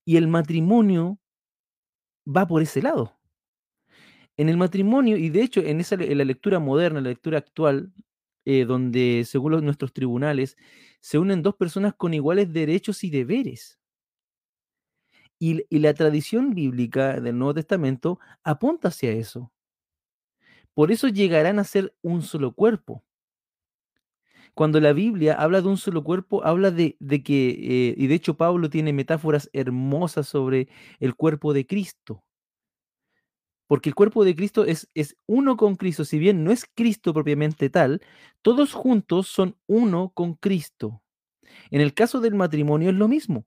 Y 0.05 0.17
el 0.17 0.27
matrimonio 0.27 1.17
va 2.27 2.46
por 2.46 2.62
ese 2.62 2.84
lado. 2.84 3.14
En 4.38 4.50
el 4.50 4.58
matrimonio, 4.58 5.18
y 5.18 5.30
de 5.30 5.42
hecho 5.44 5.62
en, 5.62 5.80
esa, 5.80 5.96
en 5.96 6.18
la 6.18 6.25
lectura 6.25 6.60
moderna, 6.60 7.01
la 7.01 7.10
lectura 7.10 7.38
actual, 7.38 7.94
eh, 8.46 8.65
donde 8.65 9.24
según 9.25 9.54
los, 9.54 9.63
nuestros 9.63 9.94
tribunales 9.94 10.58
se 11.01 11.18
unen 11.20 11.42
dos 11.42 11.56
personas 11.56 11.94
con 11.96 12.13
iguales 12.13 12.51
derechos 12.54 13.04
y 13.04 13.10
deberes. 13.10 13.80
Y, 15.39 15.65
la 15.80 15.94
tradición 15.94 16.54
bíblica 16.54 17.20
del 17.20 17.38
Nuevo 17.38 17.54
Testamento 17.56 18.20
apunta 18.44 18.88
hacia 18.89 19.12
eso. 19.12 19.51
Por 20.74 20.92
eso 20.92 21.08
llegarán 21.08 21.60
a 21.60 21.63
ser 21.63 21.96
un 22.01 22.22
solo 22.22 22.54
cuerpo. 22.54 23.04
Cuando 24.54 24.80
la 24.80 24.94
Biblia 24.94 25.34
habla 25.34 25.62
de 25.62 25.68
un 25.68 25.77
solo 25.77 26.04
cuerpo, 26.04 26.46
habla 26.46 26.72
de, 26.72 26.96
que, 27.24 27.50
eh, 27.50 27.96
y 27.98 28.08
de 28.08 28.15
hecho 28.15 28.38
Pablo 28.38 28.70
tiene 28.70 28.94
metáforas 28.94 29.50
hermosas 29.54 30.27
sobre 30.27 30.70
el 31.00 31.15
cuerpo 31.15 31.54
de 31.54 31.68
Cristo. 31.68 32.24
Porque 33.67 33.89
el 33.89 33.95
cuerpo 33.95 34.24
de 34.24 34.36
Cristo 34.36 34.65
es, 34.65 34.89
es 34.93 35.17
uno 35.25 35.57
con 35.57 35.75
Cristo, 35.75 36.05
si 36.05 36.19
bien 36.19 36.43
no 36.43 36.51
es 36.51 36.65
Cristo 36.75 37.13
propiamente 37.13 37.69
tal, 37.69 38.01
todos 38.41 38.74
juntos 38.74 39.27
son 39.27 39.57
uno 39.67 40.12
con 40.13 40.36
Cristo. 40.36 41.01
En 41.72 41.81
el 41.81 41.93
caso 41.93 42.19
del 42.22 42.36
matrimonio 42.36 42.89
es 42.89 42.95
lo 42.95 43.07
mismo 43.07 43.45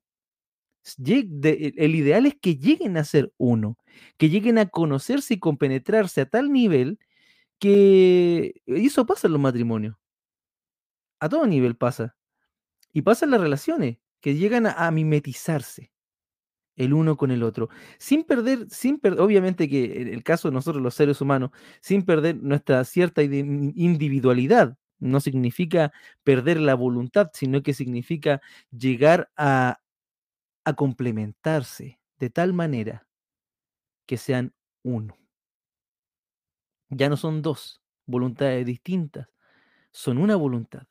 el 0.97 1.95
ideal 1.95 2.25
es 2.25 2.35
que 2.35 2.55
lleguen 2.55 2.97
a 2.97 3.03
ser 3.03 3.33
uno, 3.37 3.77
que 4.17 4.29
lleguen 4.29 4.57
a 4.57 4.67
conocerse 4.67 5.35
y 5.35 5.39
compenetrarse 5.39 6.21
a 6.21 6.25
tal 6.25 6.51
nivel 6.51 6.99
que 7.59 8.61
eso 8.65 9.05
pasa 9.05 9.27
en 9.27 9.33
los 9.33 9.41
matrimonios. 9.41 9.95
A 11.19 11.27
todo 11.27 11.45
nivel 11.45 11.75
pasa. 11.75 12.15
Y 12.93 13.01
pasa 13.01 13.25
en 13.25 13.31
las 13.31 13.41
relaciones, 13.41 13.97
que 14.21 14.35
llegan 14.35 14.65
a, 14.65 14.89
mimetizarse 14.91 15.91
el 16.79 16.93
uno 16.95 17.17
con 17.17 17.31
el 17.31 17.43
otro, 17.43 17.69
sin 17.99 18.23
perder, 18.25 18.67
sin 18.71 18.99
perder, 18.99 19.21
obviamente 19.21 19.69
que 19.69 20.01
en 20.01 20.07
el 20.09 20.23
caso 20.23 20.49
de 20.49 20.55
nosotros 20.55 20.81
los 20.83 20.95
seres 20.95 21.21
humanos, 21.21 21.51
sin 21.81 22.03
perder 22.05 22.37
nuestra 22.41 22.83
cierta 22.85 23.21
individualidad, 23.23 24.77
no 24.99 25.19
significa 25.21 25.93
perder 26.23 26.59
la 26.59 26.75
voluntad, 26.75 27.29
sino 27.33 27.63
que 27.63 27.73
significa 27.75 28.41
llegar 28.71 29.29
a 29.37 29.77
complementarse 30.77 31.99
de 32.19 32.29
tal 32.29 32.53
manera 32.53 33.07
que 34.07 34.17
sean 34.17 34.53
uno. 34.83 35.15
Ya 36.89 37.09
no 37.09 37.17
son 37.17 37.41
dos 37.43 37.81
voluntades 38.07 38.65
distintas, 38.65 39.27
son 39.91 40.17
una 40.19 40.35
voluntad. 40.35 40.87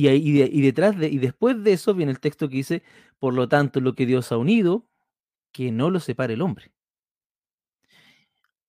Y, 0.00 0.06
y, 0.08 0.60
detrás 0.62 0.96
de, 0.96 1.08
y 1.08 1.18
después 1.18 1.60
de 1.64 1.72
eso 1.72 1.92
viene 1.92 2.12
el 2.12 2.20
texto 2.20 2.48
que 2.48 2.54
dice, 2.54 2.84
por 3.18 3.34
lo 3.34 3.48
tanto, 3.48 3.80
lo 3.80 3.96
que 3.96 4.06
Dios 4.06 4.30
ha 4.30 4.36
unido, 4.36 4.86
que 5.50 5.72
no 5.72 5.90
lo 5.90 5.98
separe 5.98 6.34
el 6.34 6.42
hombre. 6.42 6.70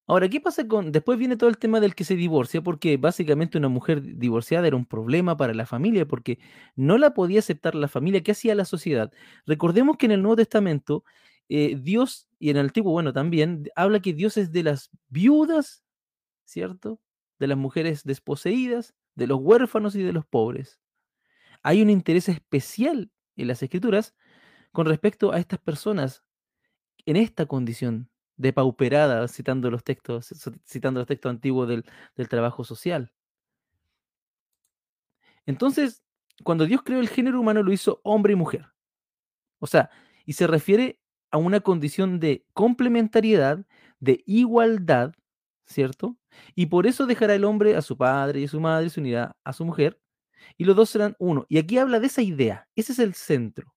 Ahora, 0.08 0.28
¿qué 0.28 0.42
pasa 0.42 0.68
con.? 0.68 0.92
Después 0.92 1.20
viene 1.20 1.38
todo 1.38 1.52
el 1.52 1.60
tema 1.60 1.80
del 1.80 1.94
que 1.94 2.04
se 2.04 2.16
divorcia, 2.16 2.64
porque 2.64 2.98
básicamente 2.98 3.60
una 3.60 3.68
mujer 3.70 4.02
divorciada 4.18 4.66
era 4.66 4.76
un 4.76 4.88
problema 4.88 5.38
para 5.38 5.54
la 5.54 5.68
familia, 5.68 6.08
porque 6.08 6.40
no 6.76 6.98
la 6.98 7.14
podía 7.14 7.40
aceptar 7.40 7.76
la 7.76 7.88
familia. 7.88 8.24
¿Qué 8.24 8.32
hacía 8.32 8.56
la 8.56 8.66
sociedad? 8.66 9.12
Recordemos 9.46 9.98
que 9.98 10.08
en 10.08 10.14
el 10.14 10.24
Nuevo 10.24 10.38
Testamento, 10.38 11.04
eh, 11.48 11.78
Dios, 11.80 12.28
y 12.40 12.50
en 12.50 12.58
el 12.58 12.66
Antiguo, 12.66 12.92
bueno, 12.92 13.14
también, 13.14 13.70
habla 13.76 14.00
que 14.02 14.14
Dios 14.14 14.36
es 14.38 14.52
de 14.52 14.64
las 14.64 14.90
viudas, 15.10 15.84
¿cierto? 16.46 17.00
De 17.38 17.46
las 17.46 17.58
mujeres 17.60 18.04
desposeídas, 18.04 18.96
de 19.14 19.28
los 19.28 19.40
huérfanos 19.40 19.96
y 19.96 20.02
de 20.02 20.14
los 20.14 20.26
pobres. 20.26 20.80
Hay 21.64 21.82
un 21.82 21.90
interés 21.90 22.30
especial 22.30 23.12
en 23.36 23.48
las 23.48 23.62
Escrituras 23.64 24.16
con 24.72 24.86
respecto 24.86 25.32
a 25.32 25.40
estas 25.40 25.60
personas 25.60 26.24
en 27.06 27.16
esta 27.16 27.46
condición 27.46 28.10
pauperada 28.54 29.28
citando 29.28 29.70
los 29.70 29.84
textos, 29.84 30.34
citando 30.66 31.02
los 31.02 31.08
textos 31.08 31.30
antiguos 31.30 31.68
del, 31.68 31.84
del 32.16 32.30
trabajo 32.30 32.64
social. 32.64 33.12
Entonces, 35.46 36.04
cuando 36.44 36.66
Dios 36.66 36.82
creó 36.84 37.00
el 37.00 37.10
género 37.10 37.42
humano, 37.42 37.64
lo 37.64 37.74
hizo 37.74 38.00
hombre 38.04 38.34
y 38.34 38.36
mujer. 38.36 38.68
O 39.60 39.68
sea, 39.68 39.90
y 40.26 40.34
se 40.34 40.48
refiere 40.48 41.00
a 41.32 41.38
una 41.38 41.60
condición 41.60 42.20
de 42.20 42.46
complementariedad, 42.54 43.66
de 44.00 44.24
igualdad, 44.26 45.14
¿cierto? 45.66 46.18
Y 46.56 46.68
por 46.68 46.88
eso 46.88 47.06
dejará 47.06 47.36
el 47.36 47.44
hombre 47.44 47.76
a 47.76 47.82
su 47.82 47.98
padre 47.98 48.40
y 48.40 48.46
a 48.46 48.48
su 48.48 48.60
madre 48.60 48.88
y 48.88 48.90
se 48.90 49.00
unirá 49.02 49.36
a 49.44 49.54
su 49.54 49.66
mujer, 49.66 50.00
y 50.58 50.66
los 50.66 50.76
dos 50.76 50.90
serán 50.90 51.16
uno. 51.20 51.46
Y 51.50 51.58
aquí 51.58 51.78
habla 51.78 52.00
de 52.00 52.08
esa 52.08 52.22
idea, 52.22 52.68
ese 52.76 52.94
es 52.94 53.00
el 53.00 53.14
centro. 53.14 53.74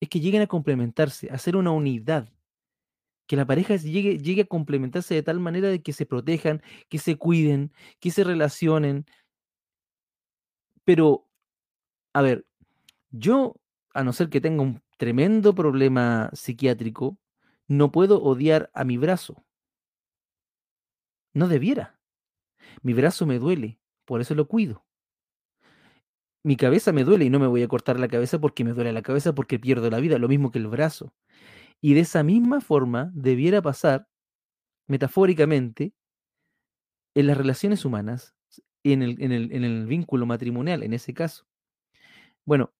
Es 0.00 0.08
que 0.08 0.20
lleguen 0.20 0.42
a 0.42 0.46
complementarse, 0.46 1.30
a 1.30 1.38
ser 1.38 1.56
una 1.56 1.70
unidad 1.70 2.28
que 3.26 3.36
la 3.36 3.46
pareja 3.46 3.76
llegue, 3.76 4.18
llegue 4.18 4.42
a 4.42 4.46
complementarse 4.46 5.14
de 5.14 5.22
tal 5.22 5.40
manera 5.40 5.68
de 5.68 5.82
que 5.82 5.92
se 5.92 6.06
protejan, 6.06 6.62
que 6.88 6.98
se 6.98 7.16
cuiden, 7.16 7.72
que 8.00 8.10
se 8.10 8.24
relacionen. 8.24 9.06
Pero, 10.84 11.28
a 12.12 12.22
ver, 12.22 12.46
yo, 13.10 13.56
a 13.94 14.04
no 14.04 14.12
ser 14.12 14.28
que 14.28 14.40
tenga 14.40 14.62
un 14.62 14.82
tremendo 14.98 15.54
problema 15.54 16.30
psiquiátrico, 16.34 17.18
no 17.68 17.92
puedo 17.92 18.22
odiar 18.22 18.70
a 18.74 18.84
mi 18.84 18.98
brazo. 18.98 19.44
No 21.34 21.48
debiera. 21.48 21.98
Mi 22.82 22.92
brazo 22.92 23.26
me 23.26 23.38
duele, 23.38 23.78
por 24.04 24.20
eso 24.20 24.34
lo 24.34 24.46
cuido. 24.46 24.84
Mi 26.44 26.56
cabeza 26.56 26.92
me 26.92 27.04
duele 27.04 27.24
y 27.26 27.30
no 27.30 27.38
me 27.38 27.46
voy 27.46 27.62
a 27.62 27.68
cortar 27.68 28.00
la 28.00 28.08
cabeza 28.08 28.40
porque 28.40 28.64
me 28.64 28.72
duele 28.72 28.92
la 28.92 29.02
cabeza 29.02 29.34
porque 29.34 29.58
pierdo 29.58 29.90
la 29.90 30.00
vida, 30.00 30.18
lo 30.18 30.28
mismo 30.28 30.50
que 30.50 30.58
el 30.58 30.66
brazo. 30.66 31.14
Y 31.80 31.94
de 31.94 32.00
esa 32.00 32.22
misma 32.22 32.60
forma 32.60 33.10
debiera 33.14 33.62
pasar, 33.62 34.08
metafóricamente, 34.88 35.94
en 37.14 37.26
las 37.26 37.36
relaciones 37.36 37.84
humanas, 37.84 38.34
en 38.84 39.02
el, 39.02 39.22
en 39.22 39.32
el, 39.32 39.52
en 39.52 39.64
el 39.64 39.86
vínculo 39.86 40.26
matrimonial, 40.26 40.82
en 40.82 40.94
ese 40.94 41.14
caso. 41.14 41.46
Bueno, 42.44 42.72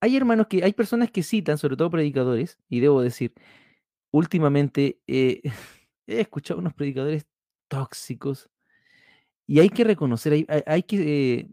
hay 0.00 0.16
hermanos 0.16 0.46
que, 0.48 0.62
hay 0.64 0.72
personas 0.72 1.10
que 1.10 1.22
citan, 1.22 1.58
sobre 1.58 1.76
todo 1.76 1.90
predicadores, 1.90 2.58
y 2.68 2.80
debo 2.80 3.02
decir, 3.02 3.32
últimamente 4.10 5.00
eh, 5.06 5.42
he 6.06 6.20
escuchado 6.20 6.60
unos 6.60 6.74
predicadores 6.74 7.26
tóxicos, 7.68 8.50
y 9.46 9.60
hay 9.60 9.68
que 9.70 9.84
reconocer, 9.84 10.32
hay, 10.32 10.46
hay, 10.66 10.82
que 10.82 11.40
eh, 11.40 11.48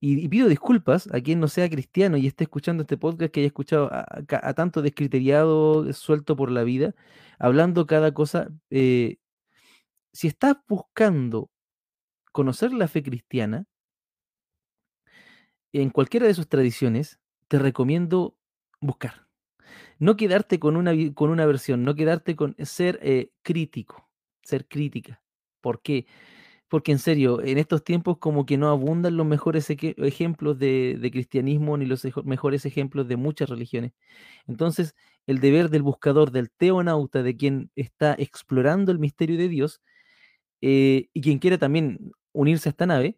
y, 0.00 0.28
pido 0.28 0.48
disculpas 0.48 1.08
a 1.12 1.20
quien 1.20 1.40
no 1.40 1.48
sea 1.48 1.68
cristiano 1.68 2.16
y 2.16 2.26
esté 2.26 2.44
escuchando 2.44 2.82
este 2.82 2.96
podcast, 2.96 3.32
que 3.32 3.40
haya 3.40 3.48
escuchado 3.48 3.90
a, 3.92 4.54
tanto 4.54 4.82
descriteriado, 4.82 5.92
suelto 5.92 6.36
por 6.36 6.50
la 6.50 6.62
vida, 6.62 6.94
hablando 7.38 7.86
cada 7.86 8.12
cosa. 8.14 8.48
Eh, 8.70 9.16
si 10.12 10.28
estás 10.28 10.56
buscando 10.68 11.50
conocer 12.32 12.72
la 12.72 12.88
fe 12.88 13.02
cristiana, 13.02 13.66
en 15.72 15.90
cualquiera 15.90 16.26
de 16.26 16.34
sus 16.34 16.48
tradiciones, 16.48 17.18
te 17.48 17.58
recomiendo 17.58 18.36
buscar. 18.80 19.26
No 19.98 20.16
quedarte 20.16 20.58
con 20.60 20.76
una, 20.76 20.92
con 21.14 21.30
una 21.30 21.44
versión, 21.46 21.82
no 21.82 21.94
quedarte 21.94 22.36
con 22.36 22.54
ser 22.58 22.98
eh, 23.02 23.30
crítico, 23.42 24.08
ser 24.42 24.66
crítica. 24.66 25.22
¿Por 25.60 25.82
qué? 25.82 26.06
En 26.86 26.98
serio, 26.98 27.42
en 27.42 27.58
estos 27.58 27.82
tiempos 27.82 28.18
como 28.18 28.46
que 28.46 28.58
no 28.58 28.68
abundan 28.68 29.16
los 29.16 29.26
mejores 29.26 29.68
ejemplos 29.70 30.58
de, 30.58 31.08
cristianismo 31.12 31.76
ni 31.76 31.86
los 31.86 32.06
mejores 32.24 32.66
ejemplos 32.66 33.08
de 33.08 33.16
muchas 33.16 33.48
religiones. 33.48 33.92
Entonces, 34.46 34.94
el 35.26 35.40
deber 35.40 35.70
del 35.70 35.82
buscador, 35.82 36.30
del 36.30 36.50
teonauta, 36.50 37.22
de 37.22 37.36
quien 37.36 37.70
está 37.76 38.14
explorando 38.18 38.92
el 38.92 38.98
misterio 38.98 39.38
de 39.38 39.48
Dios, 39.48 39.80
eh, 40.60 41.08
y 41.12 41.20
quien 41.22 41.38
quiere 41.38 41.58
también 41.58 42.12
unirse 42.32 42.68
a 42.68 42.70
esta 42.70 42.86
nave, 42.86 43.16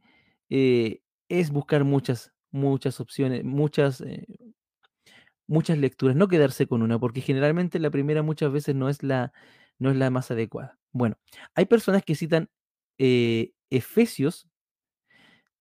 eh, 0.50 1.00
es 1.28 1.50
buscar 1.50 1.84
muchas, 1.84 2.32
muchas 2.50 3.00
opciones, 3.00 3.44
muchas, 3.44 4.00
eh, 4.02 4.26
muchas 5.46 5.78
lecturas, 5.78 6.16
no 6.16 6.28
quedarse 6.28 6.66
con 6.66 6.82
una, 6.82 6.98
porque 6.98 7.20
generalmente 7.20 7.78
la 7.80 7.90
primera 7.90 8.22
muchas 8.22 8.52
veces 8.52 8.74
no 8.74 8.88
es 8.88 9.02
la, 9.02 9.32
no 9.78 9.90
es 9.90 9.96
la 9.96 10.10
más 10.10 10.30
adecuada. 10.30 10.78
Bueno, 10.92 11.16
hay 11.54 11.66
personas 11.66 12.04
que 12.04 12.14
citan 12.14 12.48
Efesios 13.70 14.50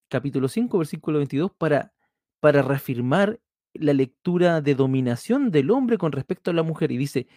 capítulo 0.09 0.49
5, 0.49 0.77
versículo 0.77 1.19
22, 1.19 1.51
para, 1.57 1.93
para 2.41 2.61
reafirmar 2.61 3.39
la 3.73 3.93
lectura 3.93 4.61
de 4.61 4.75
dominación 4.75 5.51
del 5.51 5.71
hombre 5.71 5.97
con 5.97 6.11
respecto 6.11 6.51
a 6.51 6.53
la 6.53 6.63
mujer. 6.63 6.91
Y 6.91 6.97
dice, 6.97 7.27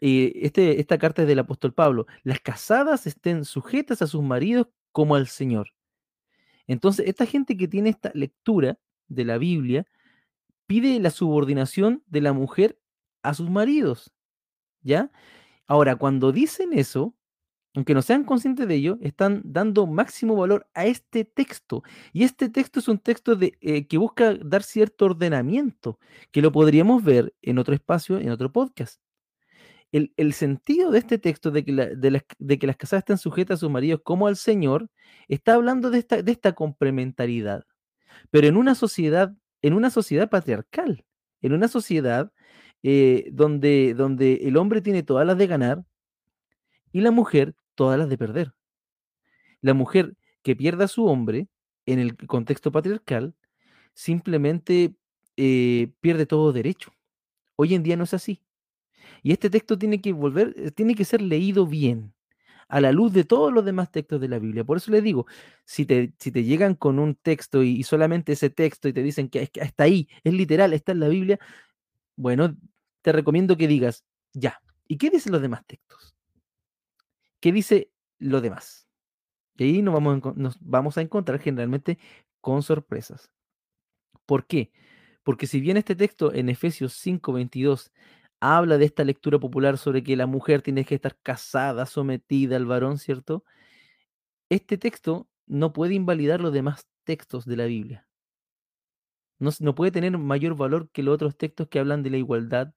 este, 0.00 0.80
esta 0.80 0.96
carta 0.96 1.22
es 1.22 1.28
del 1.28 1.40
apóstol 1.40 1.74
Pablo, 1.74 2.06
las 2.22 2.40
casadas 2.40 3.06
estén 3.06 3.44
sujetas 3.44 4.00
a 4.00 4.06
sus 4.06 4.22
maridos 4.22 4.68
como 4.92 5.16
al 5.16 5.26
Señor. 5.26 5.74
Entonces, 6.66 7.06
esta 7.06 7.26
gente 7.26 7.56
que 7.56 7.68
tiene 7.68 7.90
esta 7.90 8.10
lectura 8.14 8.78
de 9.08 9.24
la 9.24 9.38
Biblia 9.38 9.86
pide 10.66 10.98
la 11.00 11.10
subordinación 11.10 12.02
de 12.06 12.20
la 12.20 12.32
mujer 12.32 12.78
a 13.22 13.34
sus 13.34 13.50
maridos. 13.50 14.12
¿Ya? 14.82 15.10
Ahora, 15.66 15.96
cuando 15.96 16.32
dicen 16.32 16.72
eso, 16.72 17.14
aunque 17.76 17.94
no 17.94 18.02
sean 18.02 18.24
conscientes 18.24 18.66
de 18.66 18.74
ello, 18.74 18.98
están 19.02 19.42
dando 19.44 19.86
máximo 19.86 20.34
valor 20.34 20.66
a 20.74 20.86
este 20.86 21.24
texto. 21.24 21.82
Y 22.12 22.24
este 22.24 22.48
texto 22.48 22.80
es 22.80 22.88
un 22.88 22.98
texto 22.98 23.36
de, 23.36 23.56
eh, 23.60 23.86
que 23.86 23.98
busca 23.98 24.34
dar 24.34 24.62
cierto 24.62 25.04
ordenamiento, 25.04 26.00
que 26.32 26.42
lo 26.42 26.50
podríamos 26.52 27.04
ver 27.04 27.34
en 27.42 27.58
otro 27.58 27.74
espacio, 27.74 28.18
en 28.18 28.30
otro 28.30 28.50
podcast 28.50 29.00
el, 29.92 30.32
sentido 30.32 30.90
de 30.90 30.98
este 30.98 31.18
texto 31.18 31.50
de 31.50 31.64
que, 31.64 31.72
de, 31.72 32.10
las 32.66 32.76
casadas 32.76 33.02
estén 33.02 33.18
sujetas 33.18 33.58
a 33.58 33.60
sus 33.60 33.70
maridos 33.70 34.00
como 34.02 34.26
al 34.26 34.36
Señor, 34.36 34.90
está 35.28 35.54
hablando 35.54 35.90
de 35.90 35.98
esta, 35.98 36.22
de 36.22 36.32
esta 36.32 36.52
complementariedad. 36.54 37.64
Pero 38.30 38.48
en 38.48 38.56
una 38.56 38.74
sociedad, 38.74 39.34
en 39.62 39.74
una 39.74 39.90
sociedad 39.90 40.28
patriarcal, 40.28 41.04
en 41.40 41.52
una 41.52 41.68
sociedad 41.68 42.32
eh, 42.82 43.28
donde, 43.32 43.94
donde 43.94 44.34
el 44.44 44.56
hombre 44.56 44.80
tiene 44.82 45.02
todas 45.02 45.26
las 45.26 45.38
de 45.38 45.46
ganar 45.46 45.84
y 46.92 47.00
la 47.00 47.10
mujer 47.10 47.54
todas 47.76 47.98
las 47.98 48.08
de 48.08 48.18
perder. 48.18 48.54
La 49.60 49.74
mujer 49.74 50.16
que 50.42 50.56
pierda 50.56 50.86
a 50.86 50.88
su 50.88 51.06
hombre 51.06 51.48
en 51.86 52.00
el 52.00 52.16
contexto 52.16 52.72
patriarcal 52.72 53.34
simplemente 53.94 54.96
eh, 55.36 55.92
pierde 56.00 56.26
todo 56.26 56.52
derecho. 56.52 56.92
Hoy 57.56 57.74
en 57.74 57.82
día 57.82 57.96
no 57.96 58.04
es 58.04 58.14
así. 58.14 58.42
Y 59.22 59.32
este 59.32 59.50
texto 59.50 59.78
tiene 59.78 60.00
que 60.00 60.12
volver, 60.12 60.54
eh, 60.56 60.70
tiene 60.72 60.94
que 60.94 61.04
ser 61.04 61.22
leído 61.22 61.66
bien, 61.66 62.14
a 62.68 62.80
la 62.80 62.92
luz 62.92 63.12
de 63.12 63.24
todos 63.24 63.52
los 63.52 63.64
demás 63.64 63.90
textos 63.90 64.20
de 64.20 64.28
la 64.28 64.38
Biblia. 64.38 64.64
Por 64.64 64.78
eso 64.78 64.90
les 64.90 65.02
digo, 65.02 65.26
si 65.64 65.86
te, 65.86 66.12
si 66.18 66.32
te 66.32 66.44
llegan 66.44 66.74
con 66.74 66.98
un 66.98 67.14
texto 67.14 67.62
y, 67.62 67.82
solamente 67.84 68.32
ese 68.32 68.50
texto 68.50 68.88
y 68.88 68.92
te 68.92 69.02
dicen 69.02 69.28
que, 69.28 69.46
que 69.48 69.60
está 69.60 69.84
ahí, 69.84 70.08
es 70.24 70.34
literal, 70.34 70.72
está 70.72 70.92
en 70.92 71.00
la 71.00 71.08
Biblia, 71.08 71.38
bueno, 72.16 72.56
te 73.02 73.12
recomiendo 73.12 73.56
que 73.56 73.68
digas, 73.68 74.04
ya, 74.32 74.60
¿y 74.88 74.98
qué 74.98 75.10
dicen 75.10 75.32
los 75.32 75.42
demás 75.42 75.64
textos? 75.66 76.15
¿Qué 77.46 77.52
dice 77.52 77.92
lo 78.18 78.40
demás? 78.40 78.88
Y 79.56 79.62
ahí 79.62 79.80
nos 79.80 79.94
vamos, 79.94 80.20
a, 80.20 80.32
nos 80.34 80.58
vamos 80.60 80.98
a 80.98 81.00
encontrar 81.00 81.38
generalmente 81.38 81.96
con 82.40 82.64
sorpresas. 82.64 83.30
¿Por 84.26 84.48
qué? 84.48 84.72
Porque 85.22 85.46
si 85.46 85.60
bien 85.60 85.76
este 85.76 85.94
texto 85.94 86.34
en 86.34 86.48
Efesios 86.48 86.94
5:22 86.94 87.92
habla 88.40 88.78
de 88.78 88.86
esta 88.86 89.04
lectura 89.04 89.38
popular 89.38 89.78
sobre 89.78 90.02
que 90.02 90.16
la 90.16 90.26
mujer 90.26 90.60
tiene 90.60 90.84
que 90.84 90.96
estar 90.96 91.16
casada, 91.22 91.86
sometida 91.86 92.56
al 92.56 92.66
varón, 92.66 92.98
¿cierto? 92.98 93.44
Este 94.48 94.76
texto 94.76 95.28
no 95.46 95.72
puede 95.72 95.94
invalidar 95.94 96.40
los 96.40 96.52
demás 96.52 96.88
textos 97.04 97.44
de 97.44 97.58
la 97.58 97.66
Biblia. 97.66 98.08
No, 99.38 99.50
no 99.60 99.76
puede 99.76 99.92
tener 99.92 100.18
mayor 100.18 100.56
valor 100.56 100.90
que 100.90 101.04
los 101.04 101.14
otros 101.14 101.38
textos 101.38 101.68
que 101.68 101.78
hablan 101.78 102.02
de 102.02 102.10
la 102.10 102.16
igualdad 102.16 102.74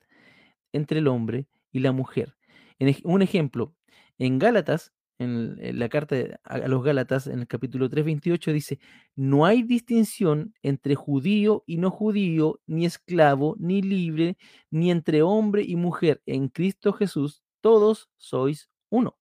entre 0.74 1.00
el 1.00 1.08
hombre 1.08 1.48
y 1.72 1.80
la 1.80 1.92
mujer. 1.92 2.36
En, 2.78 2.96
un 3.04 3.24
ejemplo, 3.24 3.76
en 4.20 4.40
Gálatas 4.40 4.94
en, 5.20 5.80
la 5.80 5.90
carta 5.90 6.16
a 6.44 6.58
los 6.68 6.84
Gálatas, 6.84 7.28
en 7.28 7.40
el 7.40 7.48
capítulo 7.48 7.90
3.28, 7.90 8.54
dice, 8.54 8.80
no 9.16 9.46
hay 9.46 9.64
distinción 9.64 10.56
entre 10.64 10.96
judío 10.96 11.64
y 11.68 11.78
no 11.78 11.92
judío, 11.92 12.62
ni 12.66 12.86
esclavo, 12.86 13.56
ni 13.60 13.82
libre, 13.82 14.38
ni 14.72 14.92
entre 14.92 15.22
hombre 15.22 15.64
y 15.64 15.76
mujer. 15.76 16.22
En 16.26 16.48
Cristo 16.48 16.94
Jesús, 16.94 17.44
todos 17.62 18.10
sois 18.18 18.70
uno. 18.90 19.18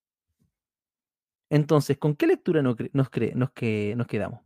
Entonces, 1.50 1.98
¿con 1.98 2.14
qué 2.14 2.26
lectura 2.26 2.62
nos, 2.62 2.76
nos, 2.92 3.08
nos 3.34 4.06
quedamos? 4.06 4.40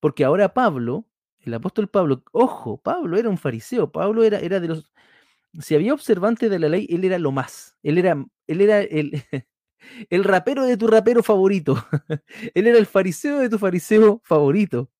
Porque 0.00 0.24
ahora 0.24 0.54
Pablo, 0.54 1.06
el 1.40 1.54
apóstol 1.54 1.88
Pablo, 1.88 2.22
ojo, 2.32 2.78
Pablo 2.78 3.18
era 3.18 3.28
un 3.28 3.38
fariseo, 3.38 3.92
Pablo 3.92 4.24
era, 4.24 4.38
era 4.38 4.60
de 4.60 4.68
los... 4.68 4.92
Si 5.60 5.74
había 5.74 5.94
observante 5.94 6.48
de 6.48 6.58
la 6.58 6.68
ley, 6.68 6.86
él 6.90 7.04
era 7.04 7.18
lo 7.18 7.32
más. 7.32 7.76
Él 7.82 7.98
era, 7.98 8.24
él 8.46 8.60
era 8.60 8.80
el, 8.80 9.10
el 10.10 10.24
rapero 10.24 10.64
de 10.64 10.76
tu 10.76 10.86
rapero 10.86 11.22
favorito. 11.22 11.76
Él 12.54 12.66
era 12.66 12.78
el 12.78 12.86
fariseo 12.86 13.38
de 13.38 13.48
tu 13.48 13.58
fariseo 13.58 14.20
favorito. 14.24 14.90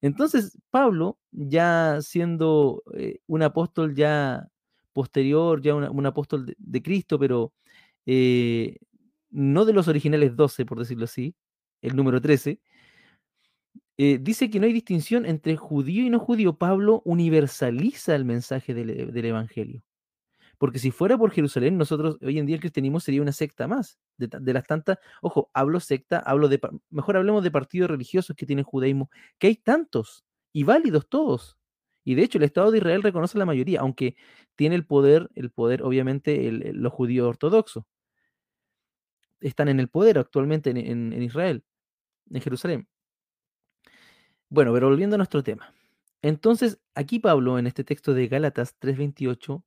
Entonces, 0.00 0.58
Pablo, 0.70 1.18
ya 1.30 1.98
siendo 2.00 2.82
eh, 2.94 3.20
un 3.26 3.42
apóstol 3.42 3.94
ya 3.94 4.48
posterior, 4.92 5.60
ya 5.60 5.74
un 5.74 6.06
apóstol 6.06 6.54
de, 6.56 6.82
Cristo, 6.82 7.18
pero 7.18 7.52
eh, 8.06 8.78
no 9.30 9.64
de 9.64 9.72
los 9.72 9.88
originales 9.88 10.36
12, 10.36 10.64
por 10.64 10.78
decirlo 10.78 11.04
así, 11.04 11.34
el 11.82 11.96
número 11.96 12.20
13, 12.20 12.60
eh, 14.02 14.18
dice 14.18 14.48
que 14.48 14.58
no 14.58 14.64
hay 14.64 14.72
distinción 14.72 15.26
entre 15.26 15.58
judío 15.58 16.02
y 16.02 16.08
no 16.08 16.18
judío. 16.18 16.56
Pablo 16.56 17.02
universaliza 17.04 18.16
el 18.16 18.24
mensaje 18.24 18.72
del 18.72 19.24
Evangelio. 19.26 19.82
Porque 20.56 20.78
si 20.78 20.90
fuera 20.90 21.18
por 21.18 21.32
Jerusalén, 21.32 21.76
nosotros 21.76 22.16
hoy 22.22 22.38
en 22.38 22.46
día 22.46 22.54
el 22.56 22.62
cristianismo 22.62 22.98
sería 23.00 23.20
una 23.20 23.32
secta 23.32 23.68
más. 23.68 23.98
De, 24.16 24.54
las 24.54 24.64
tantas, 24.64 24.96
ojo, 25.20 25.50
hablo 25.52 25.80
secta, 25.80 26.18
hablo 26.20 26.48
de, 26.48 26.58
mejor 26.88 27.18
hablemos 27.18 27.44
de 27.44 27.50
partidos 27.50 27.90
religiosos 27.90 28.34
que 28.34 28.46
tienen 28.46 28.64
judaísmo, 28.64 29.10
que 29.38 29.48
hay 29.48 29.56
tantos 29.56 30.24
y 30.50 30.64
válidos 30.64 31.06
todos. 31.10 31.58
Y 32.02 32.14
de 32.14 32.22
hecho 32.22 32.38
el 32.38 32.44
Estado 32.44 32.70
de 32.70 32.78
Israel 32.78 33.02
reconoce 33.02 33.36
la 33.36 33.44
mayoría, 33.44 33.80
aunque 33.80 34.16
tiene 34.56 34.76
el 34.76 34.86
poder, 34.86 35.28
el 35.34 35.50
poder 35.50 35.82
obviamente 35.82 36.50
los 36.72 36.92
judíos 36.94 37.28
ortodoxos. 37.28 37.84
Están 39.40 39.68
en 39.68 39.78
el 39.78 39.88
poder 39.88 40.16
actualmente 40.16 40.70
en, 40.70 41.12
en 41.12 41.22
Israel, 41.22 41.64
en 42.30 42.40
Jerusalén. 42.40 42.88
Bueno, 44.50 44.72
pero 44.72 44.88
volviendo 44.88 45.14
a 45.14 45.18
nuestro 45.18 45.42
tema. 45.44 45.72
Entonces, 46.22 46.80
aquí 46.94 47.20
Pablo, 47.20 47.58
en 47.58 47.66
este 47.68 47.84
texto 47.84 48.14
de 48.14 48.26
Gálatas 48.28 48.76
3:28, 48.78 49.64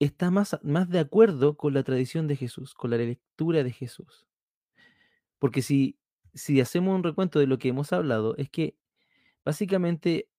está 0.00 0.30
más, 0.30 0.58
más 0.62 0.88
de 0.88 1.00
acuerdo 1.00 1.56
con 1.56 1.74
la 1.74 1.82
tradición 1.82 2.28
de 2.28 2.36
Jesús, 2.36 2.74
con 2.74 2.90
la 2.90 2.98
lectura 2.98 3.64
de 3.64 3.72
Jesús. 3.72 4.26
Porque 5.38 5.62
si, 5.62 5.98
si 6.34 6.60
hacemos 6.60 6.94
un 6.94 7.02
recuento 7.04 7.38
de 7.40 7.46
lo 7.46 7.58
que 7.58 7.68
hemos 7.68 7.92
hablado, 7.92 8.36
es 8.36 8.50
que 8.50 8.76
básicamente, 9.44 10.30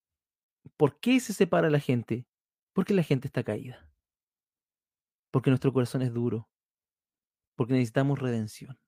¿por 0.76 1.00
qué 1.00 1.20
se 1.20 1.34
separa 1.34 1.70
la 1.70 1.80
gente? 1.80 2.26
Porque 2.72 2.94
la 2.94 3.02
gente 3.02 3.28
está 3.28 3.44
caída. 3.44 3.90
Porque 5.30 5.50
nuestro 5.50 5.72
corazón 5.72 6.02
es 6.02 6.12
duro. 6.12 6.48
Porque 7.56 7.74
necesitamos 7.74 8.18
redención. 8.18 8.78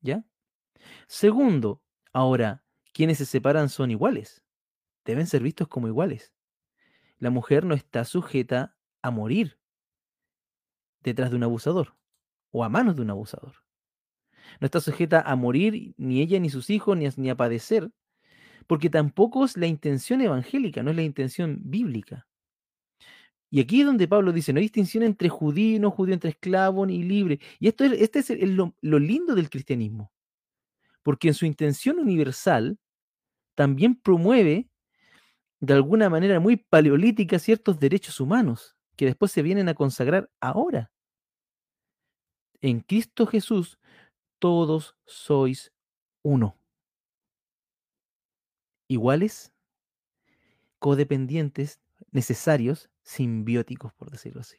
¿Ya? 0.00 0.24
Segundo, 1.08 1.82
ahora, 2.12 2.65
quienes 2.96 3.18
se 3.18 3.26
separan 3.26 3.68
son 3.68 3.90
iguales. 3.90 4.42
Deben 5.04 5.26
ser 5.26 5.42
vistos 5.42 5.68
como 5.68 5.86
iguales. 5.86 6.32
La 7.18 7.28
mujer 7.28 7.66
no 7.66 7.74
está 7.74 8.06
sujeta 8.06 8.74
a 9.02 9.10
morir 9.10 9.58
detrás 11.02 11.28
de 11.28 11.36
un 11.36 11.42
abusador 11.42 11.94
o 12.52 12.64
a 12.64 12.70
manos 12.70 12.96
de 12.96 13.02
un 13.02 13.10
abusador. 13.10 13.52
No 14.60 14.64
está 14.64 14.80
sujeta 14.80 15.20
a 15.20 15.36
morir 15.36 15.92
ni 15.98 16.22
ella 16.22 16.40
ni 16.40 16.48
sus 16.48 16.70
hijos 16.70 16.96
ni 16.96 17.28
a, 17.28 17.36
padecer, 17.36 17.90
porque 18.66 18.88
tampoco 18.88 19.44
es 19.44 19.58
la 19.58 19.66
intención 19.66 20.22
evangélica, 20.22 20.82
no 20.82 20.88
es 20.88 20.96
la 20.96 21.02
intención 21.02 21.58
bíblica. 21.64 22.26
Y 23.50 23.60
aquí 23.60 23.80
es 23.80 23.86
donde 23.86 24.08
Pablo 24.08 24.32
dice, 24.32 24.54
no 24.54 24.58
hay 24.58 24.64
distinción 24.64 25.02
entre 25.02 25.28
judío 25.28 25.78
no 25.80 25.90
judío, 25.90 26.14
entre 26.14 26.30
esclavo 26.30 26.86
ni 26.86 27.02
libre. 27.02 27.40
Y 27.60 27.68
esto 27.68 27.84
es, 27.84 27.92
este 28.00 28.20
es 28.20 28.30
lo 28.48 28.98
lindo 28.98 29.34
del 29.34 29.50
cristianismo, 29.50 30.10
porque 31.02 31.28
en 31.28 31.34
su 31.34 31.44
intención 31.44 31.98
universal 31.98 32.78
también 33.56 33.96
promueve 33.96 34.70
de 35.58 35.74
alguna 35.74 36.08
manera 36.08 36.38
muy 36.38 36.56
paleolítica 36.56 37.40
ciertos 37.40 37.80
derechos 37.80 38.20
humanos 38.20 38.76
que 38.94 39.06
después 39.06 39.32
se 39.32 39.42
vienen 39.42 39.68
a 39.68 39.74
consagrar 39.74 40.30
ahora. 40.40 40.92
En 42.60 42.80
Cristo 42.80 43.26
Jesús 43.26 43.78
todos 44.38 44.96
sois 45.06 45.72
uno. 46.22 46.58
Iguales, 48.88 49.52
codependientes, 50.78 51.80
necesarios, 52.12 52.90
simbióticos, 53.02 53.92
por 53.94 54.10
decirlo 54.10 54.42
así. 54.42 54.58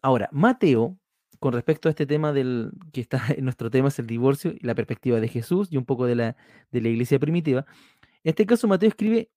Ahora, 0.00 0.28
Mateo, 0.32 0.98
con 1.38 1.52
respecto 1.52 1.88
a 1.88 1.90
este 1.90 2.06
tema 2.06 2.32
del 2.32 2.72
que 2.92 3.00
está 3.00 3.20
en 3.36 3.44
nuestro 3.44 3.70
tema 3.70 3.88
es 3.88 3.98
el 3.98 4.06
divorcio 4.06 4.52
y 4.52 4.66
la 4.66 4.74
perspectiva 4.74 5.20
de 5.20 5.28
Jesús 5.28 5.68
y 5.70 5.76
un 5.76 5.84
poco 5.84 6.06
de 6.06 6.14
la, 6.14 6.36
de 6.70 6.80
la 6.80 6.88
iglesia 6.88 7.18
primitiva, 7.18 7.66
en 8.24 8.30
este 8.30 8.46
caso 8.46 8.68
Mateo 8.68 8.88
escribe 8.88 9.30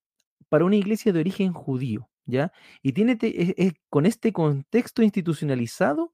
para 0.50 0.66
una 0.66 0.76
iglesia 0.76 1.14
de 1.14 1.20
origen 1.20 1.54
judío, 1.54 2.10
¿ya? 2.26 2.52
Y 2.82 2.94
tiene 2.94 3.18
con 3.90 4.06
este 4.06 4.34
contexto 4.34 5.04
institucionalizado 5.04 6.14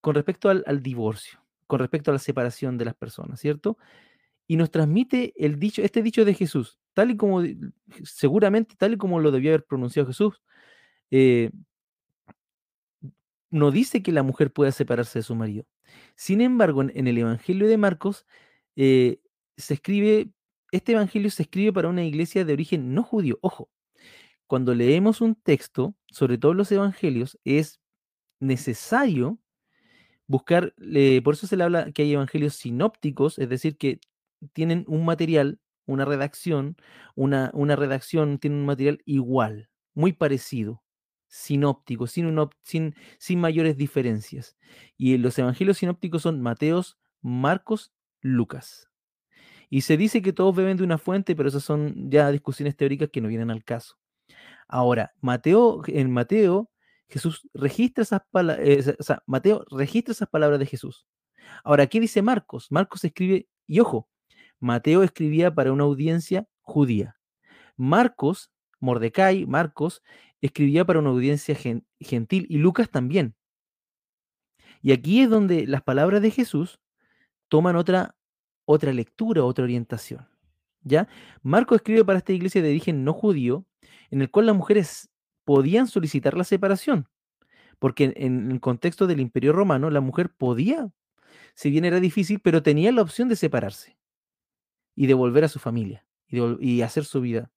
con 0.00 0.14
respecto 0.14 0.48
al, 0.50 0.62
al, 0.66 0.82
divorcio, 0.82 1.42
con 1.66 1.80
respecto 1.80 2.10
a 2.10 2.14
la 2.14 2.18
separación 2.20 2.78
de 2.78 2.84
las 2.84 2.94
personas, 2.94 3.40
¿cierto? 3.40 3.76
Y 4.46 4.56
nos 4.56 4.70
transmite 4.70 5.32
el 5.36 5.58
dicho, 5.58 5.82
este 5.82 6.02
dicho 6.02 6.24
de 6.24 6.34
Jesús, 6.34 6.78
tal 6.94 7.10
y 7.10 7.16
como, 7.16 7.42
seguramente 8.04 8.74
tal 8.76 8.94
y 8.94 8.96
como 8.96 9.20
lo 9.20 9.30
debió 9.30 9.50
haber 9.50 9.64
pronunciado 9.64 10.08
Jesús, 10.08 10.42
eh, 11.10 11.50
no 13.50 13.70
dice 13.70 14.02
que 14.02 14.12
la 14.12 14.22
mujer 14.22 14.52
pueda 14.52 14.72
separarse 14.72 15.20
de 15.20 15.22
su 15.24 15.34
marido. 15.34 15.66
Sin 16.16 16.40
embargo, 16.40 16.82
en, 16.82 17.06
el 17.06 17.18
Evangelio 17.18 17.68
de 17.68 17.76
Marcos 17.78 18.26
eh, 18.76 19.20
se 19.56 19.74
escribe, 19.74 20.30
este 20.72 20.92
Evangelio 20.92 21.30
se 21.30 21.42
escribe 21.42 21.72
para 21.72 21.88
una 21.88 22.04
iglesia 22.04 22.44
de 22.44 22.52
origen 22.52 22.94
no 22.94 23.02
judío. 23.02 23.38
Ojo, 23.42 23.70
cuando 24.46 24.74
leemos 24.74 25.20
un 25.20 25.34
texto, 25.34 25.94
sobre 26.10 26.38
todo 26.38 26.54
los 26.54 26.72
Evangelios, 26.72 27.38
es 27.44 27.80
necesario 28.40 29.38
buscar, 30.30 30.74
por 31.24 31.34
eso 31.34 31.46
se 31.46 31.56
le 31.56 31.64
habla 31.64 31.90
que 31.92 32.02
hay 32.02 32.12
evangelios 32.14 32.54
sinópticos, 32.54 33.38
es 33.40 33.48
decir, 33.48 33.76
que 33.76 34.00
tienen 34.52 34.84
un 34.86 35.04
material, 35.04 35.60
una 35.86 36.04
redacción, 36.04 36.76
una, 37.16 37.50
una 37.52 37.74
redacción 37.76 38.38
tiene 38.38 38.56
un 38.56 38.66
material 38.66 39.02
igual, 39.06 39.70
muy 39.92 40.12
parecido, 40.12 40.84
sinóptico, 41.30 42.06
sin, 42.06 42.36
sin, 42.62 42.94
sin 43.18 43.40
mayores 43.40 43.78
diferencias. 43.78 44.58
Y 44.98 45.16
los 45.16 45.38
evangelios 45.38 45.78
sinópticos 45.78 46.22
son 46.22 46.42
Mateos, 46.42 46.98
Marcos, 47.22 47.94
Lucas. 48.20 48.90
Y 49.70 49.82
se 49.82 49.96
dice 49.96 50.20
que 50.20 50.32
todos 50.32 50.54
beben 50.54 50.76
de 50.76 50.84
una 50.84 50.98
fuente, 50.98 51.34
pero 51.34 51.48
esas 51.48 51.62
son 51.62 52.10
ya 52.10 52.30
discusiones 52.30 52.76
teóricas 52.76 53.08
que 53.10 53.20
no 53.20 53.28
vienen 53.28 53.50
al 53.50 53.64
caso. 53.64 53.96
Ahora, 54.68 55.12
Mateo, 55.20 55.82
en 55.86 56.10
Mateo 56.10 56.70
Jesús 57.10 57.48
registra 57.52 58.02
esas 58.02 58.22
eh, 58.58 58.96
Mateo 59.26 59.64
registra 59.70 60.12
esas 60.12 60.28
palabras 60.28 60.60
de 60.60 60.66
Jesús. 60.66 61.06
Ahora, 61.64 61.86
¿qué 61.88 62.00
dice 62.00 62.22
Marcos? 62.22 62.68
Marcos 62.70 63.04
escribe, 63.04 63.48
y 63.66 63.80
ojo, 63.80 64.08
Mateo 64.60 65.02
escribía 65.02 65.52
para 65.52 65.72
una 65.72 65.84
audiencia 65.84 66.46
judía. 66.60 67.16
Marcos, 67.76 68.52
Mordecai, 68.78 69.46
Marcos, 69.46 70.02
escribía 70.40 70.84
para 70.84 70.98
una 70.98 71.10
audiencia 71.10 71.56
gentil 72.00 72.46
y 72.48 72.58
Lucas 72.58 72.90
también. 72.90 73.34
Y 74.82 74.92
aquí 74.92 75.20
es 75.20 75.30
donde 75.30 75.66
las 75.66 75.82
palabras 75.82 76.22
de 76.22 76.30
Jesús 76.30 76.80
toman 77.48 77.76
otra, 77.76 78.16
otra 78.64 78.92
lectura, 78.92 79.44
otra 79.44 79.64
orientación. 79.64 80.28
¿Ya? 80.82 81.08
Marcos 81.42 81.76
escribe 81.76 82.04
para 82.04 82.18
esta 82.18 82.32
iglesia 82.32 82.62
de 82.62 82.70
origen 82.70 83.04
no 83.04 83.12
judío, 83.12 83.66
en 84.10 84.22
el 84.22 84.30
cual 84.30 84.46
las 84.46 84.56
mujeres 84.56 85.10
podían 85.44 85.88
solicitar 85.88 86.36
la 86.36 86.44
separación, 86.44 87.08
porque 87.78 88.12
en, 88.16 88.50
el 88.50 88.60
contexto 88.60 89.06
del 89.06 89.20
imperio 89.20 89.52
romano 89.52 89.90
la 89.90 90.00
mujer 90.00 90.30
podía, 90.30 90.90
si 91.54 91.70
bien 91.70 91.84
era 91.84 92.00
difícil, 92.00 92.40
pero 92.40 92.62
tenía 92.62 92.92
la 92.92 93.02
opción 93.02 93.28
de 93.28 93.36
separarse 93.36 93.98
y 94.94 95.06
de 95.06 95.14
volver 95.14 95.44
a 95.44 95.48
su 95.48 95.58
familia 95.58 96.06
y, 96.28 96.82
hacer 96.82 97.04
su 97.04 97.20
vida. 97.20 97.50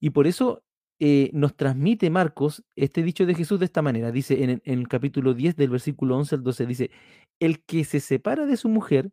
Y 0.00 0.10
por 0.10 0.26
eso 0.26 0.62
eh, 1.02 1.30
nos 1.32 1.56
transmite 1.56 2.10
Marcos 2.10 2.62
este 2.76 3.02
dicho 3.02 3.24
de 3.24 3.34
Jesús 3.34 3.58
de 3.58 3.64
esta 3.64 3.80
manera. 3.80 4.12
Dice 4.12 4.44
en, 4.44 4.60
el 4.66 4.86
capítulo 4.86 5.32
10 5.32 5.56
del 5.56 5.70
versículo 5.70 6.14
11 6.18 6.34
al 6.34 6.42
12, 6.42 6.66
dice, 6.66 6.90
el 7.38 7.64
que 7.64 7.84
se 7.84 8.00
separa 8.00 8.44
de 8.44 8.58
su 8.58 8.68
mujer 8.68 9.10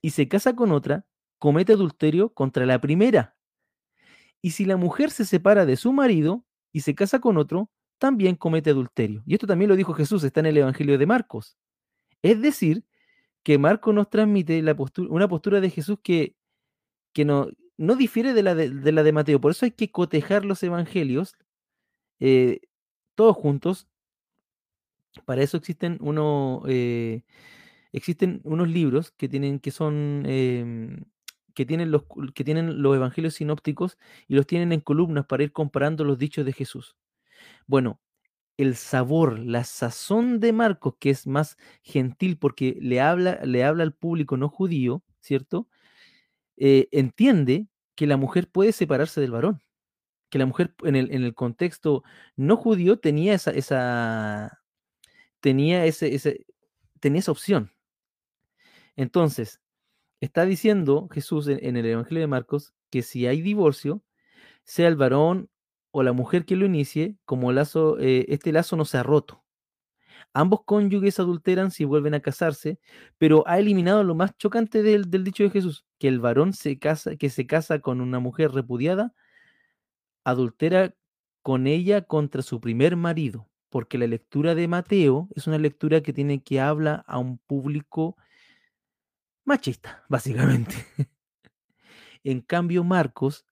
y 0.00 0.10
se 0.10 0.28
casa 0.28 0.54
con 0.54 0.70
otra, 0.70 1.04
comete 1.40 1.72
adulterio 1.72 2.32
contra 2.32 2.64
la 2.64 2.80
primera. 2.80 3.36
Y 4.40 4.52
si 4.52 4.66
la 4.66 4.76
mujer 4.76 5.10
se 5.10 5.24
separa 5.24 5.66
de 5.66 5.76
su 5.76 5.92
marido 5.92 6.44
y 6.72 6.82
se 6.82 6.94
casa 6.94 7.18
con 7.20 7.38
otro, 7.38 7.72
también 7.98 8.36
comete 8.36 8.70
adulterio. 8.70 9.24
Y 9.26 9.34
esto 9.34 9.48
también 9.48 9.68
lo 9.68 9.74
dijo 9.74 9.94
Jesús, 9.94 10.22
está 10.22 10.38
en 10.40 10.46
el 10.46 10.58
Evangelio 10.58 10.96
de 10.96 11.06
Marcos. 11.06 11.58
Es 12.22 12.40
decir, 12.40 12.84
que 13.42 13.58
Marcos 13.58 13.92
nos 13.92 14.10
transmite 14.10 14.62
una 15.08 15.26
postura 15.26 15.60
de 15.60 15.70
Jesús 15.70 15.98
que, 16.04 16.36
que 17.12 17.24
no, 17.24 17.48
no 17.78 17.96
difiere 17.96 18.34
de 18.34 18.42
la 18.42 18.54
de, 18.54 18.92
la 18.92 19.02
de 19.02 19.12
Mateo. 19.12 19.40
Por 19.40 19.52
eso 19.52 19.64
hay 19.66 19.72
que 19.72 19.90
cotejar 19.90 20.44
los 20.44 20.62
evangelios 20.62 21.36
eh, 22.20 22.60
todos 23.16 23.36
juntos. 23.36 23.88
Para 25.24 25.42
eso 25.42 25.56
existen 25.56 25.98
uno, 26.00 26.62
eh, 26.68 27.22
existen 27.92 28.40
unos 28.44 28.68
libros 28.68 29.12
que 29.12 29.28
tienen 29.28 29.60
que 29.60 29.70
son 29.70 30.24
em, 30.26 31.04
que 31.54 31.66
tienen, 31.66 31.90
los, 31.90 32.04
que 32.34 32.44
tienen 32.44 32.82
los 32.82 32.96
evangelios 32.96 33.34
sinópticos 33.34 33.98
y 34.28 34.34
los 34.36 34.46
tienen 34.46 34.72
en 34.72 34.80
columnas 34.80 35.26
para 35.26 35.42
ir 35.44 35.52
comparando 35.52 36.04
los 36.04 36.18
dichos 36.18 36.44
de 36.46 36.52
Jesús. 36.52 36.96
Bueno, 37.66 38.00
el 38.58 38.76
sabor, 38.76 39.38
la 39.38 39.64
sazón 39.64 40.40
de 40.40 40.52
Marcos, 40.52 40.96
que 41.00 41.10
es 41.10 41.26
más 41.26 41.58
gentil 41.82 42.38
porque 42.38 42.78
le 42.80 43.00
habla, 43.00 43.40
le 43.44 43.64
habla 43.64 43.84
al 43.84 43.94
público 43.94 44.36
no 44.36 44.48
judío, 44.50 45.02
¿cierto? 45.20 45.68
Eh, 46.56 46.88
entiende 46.92 47.68
que 47.94 48.06
la 48.06 48.16
mujer 48.16 48.48
puede 48.50 48.72
separarse 48.72 49.20
del 49.20 49.30
varón, 49.30 49.62
que 50.30 50.38
la 50.38 50.46
mujer 50.46 50.74
en 50.84 50.96
el, 50.96 51.12
en 51.12 51.24
el 51.24 51.34
contexto 51.34 52.02
no 52.36 52.56
judío 52.56 52.98
tenía 52.98 53.34
esa, 53.34 53.50
esa 53.52 54.60
tenía 55.40 55.84
ese, 55.86 56.14
ese, 56.14 56.46
tenía 57.00 57.20
esa 57.20 57.32
opción. 57.32 57.72
Entonces, 58.96 59.60
está 60.20 60.44
diciendo 60.44 61.08
Jesús 61.12 61.48
en, 61.48 61.76
el 61.76 61.86
Evangelio 61.86 62.20
de 62.22 62.26
Marcos 62.26 62.74
que 62.90 63.02
si 63.02 63.26
hay 63.26 63.42
divorcio, 63.42 64.02
sea 64.64 64.88
el 64.88 64.96
varón 64.96 65.48
o 65.92 66.02
la 66.02 66.12
mujer 66.12 66.44
que 66.44 66.56
lo 66.56 66.66
inicie, 66.66 67.16
como 67.24 67.52
lazo, 67.52 67.98
eh, 68.00 68.26
este 68.28 68.52
lazo 68.52 68.76
no 68.76 68.84
se 68.84 68.98
ha 68.98 69.02
roto. 69.02 69.45
Ambos 70.36 70.64
cónyuges 70.66 71.18
adulteran 71.18 71.70
si 71.70 71.86
vuelven 71.86 72.12
a 72.12 72.20
casarse, 72.20 72.78
pero 73.16 73.42
ha 73.46 73.58
eliminado 73.58 74.04
lo 74.04 74.14
más 74.14 74.36
chocante 74.36 74.82
del, 74.82 75.08
dicho 75.24 75.44
de 75.44 75.48
Jesús, 75.48 75.86
que 75.98 76.08
el 76.08 76.20
varón 76.20 76.52
se 76.52 76.78
casa, 76.78 77.16
que 77.16 77.30
se 77.30 77.46
casa 77.46 77.78
con 77.78 78.02
una 78.02 78.18
mujer 78.20 78.52
repudiada, 78.52 79.14
adultera 80.24 80.94
con 81.40 81.66
ella 81.66 82.02
contra 82.02 82.42
su 82.42 82.60
primer 82.60 82.96
marido, 82.96 83.48
porque 83.70 83.96
la 83.96 84.06
lectura 84.06 84.54
de 84.54 84.68
Mateo 84.68 85.30
es 85.34 85.46
una 85.46 85.56
lectura 85.56 86.02
que 86.02 86.12
tiene 86.12 86.42
que 86.42 86.60
habla 86.60 87.02
a 87.06 87.16
un 87.16 87.38
público 87.38 88.18
machista, 89.42 90.04
básicamente. 90.10 90.74
en 92.24 92.42
cambio, 92.42 92.84
Marcos 92.84 93.46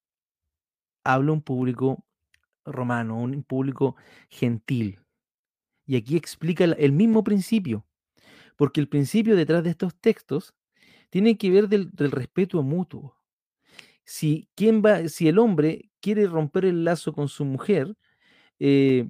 habla 1.03 1.31
un 1.31 1.41
público 1.41 2.05
romano, 2.63 3.17
un 3.17 3.41
público 3.41 3.95
gentil. 4.29 4.99
Y 5.85 5.95
aquí 5.95 6.17
explica 6.17 6.63
el 6.63 6.91
mismo 6.91 7.23
principio, 7.23 7.85
porque 8.55 8.79
el 8.79 8.87
principio 8.87 9.35
detrás 9.35 9.63
de 9.63 9.71
estos 9.71 9.95
textos 9.95 10.55
tiene 11.09 11.37
que 11.37 11.49
ver 11.49 11.69
del, 11.69 11.91
respeto 12.11 12.61
mutuo. 12.63 13.17
Si, 14.03 14.49
¿quién 14.55 14.81
va, 14.83 15.07
si 15.07 15.27
el 15.27 15.39
hombre 15.39 15.89
quiere 16.01 16.27
romper 16.27 16.65
el 16.65 16.83
lazo 16.83 17.13
con 17.13 17.27
su 17.27 17.45
mujer, 17.45 17.95
eh, 18.59 19.07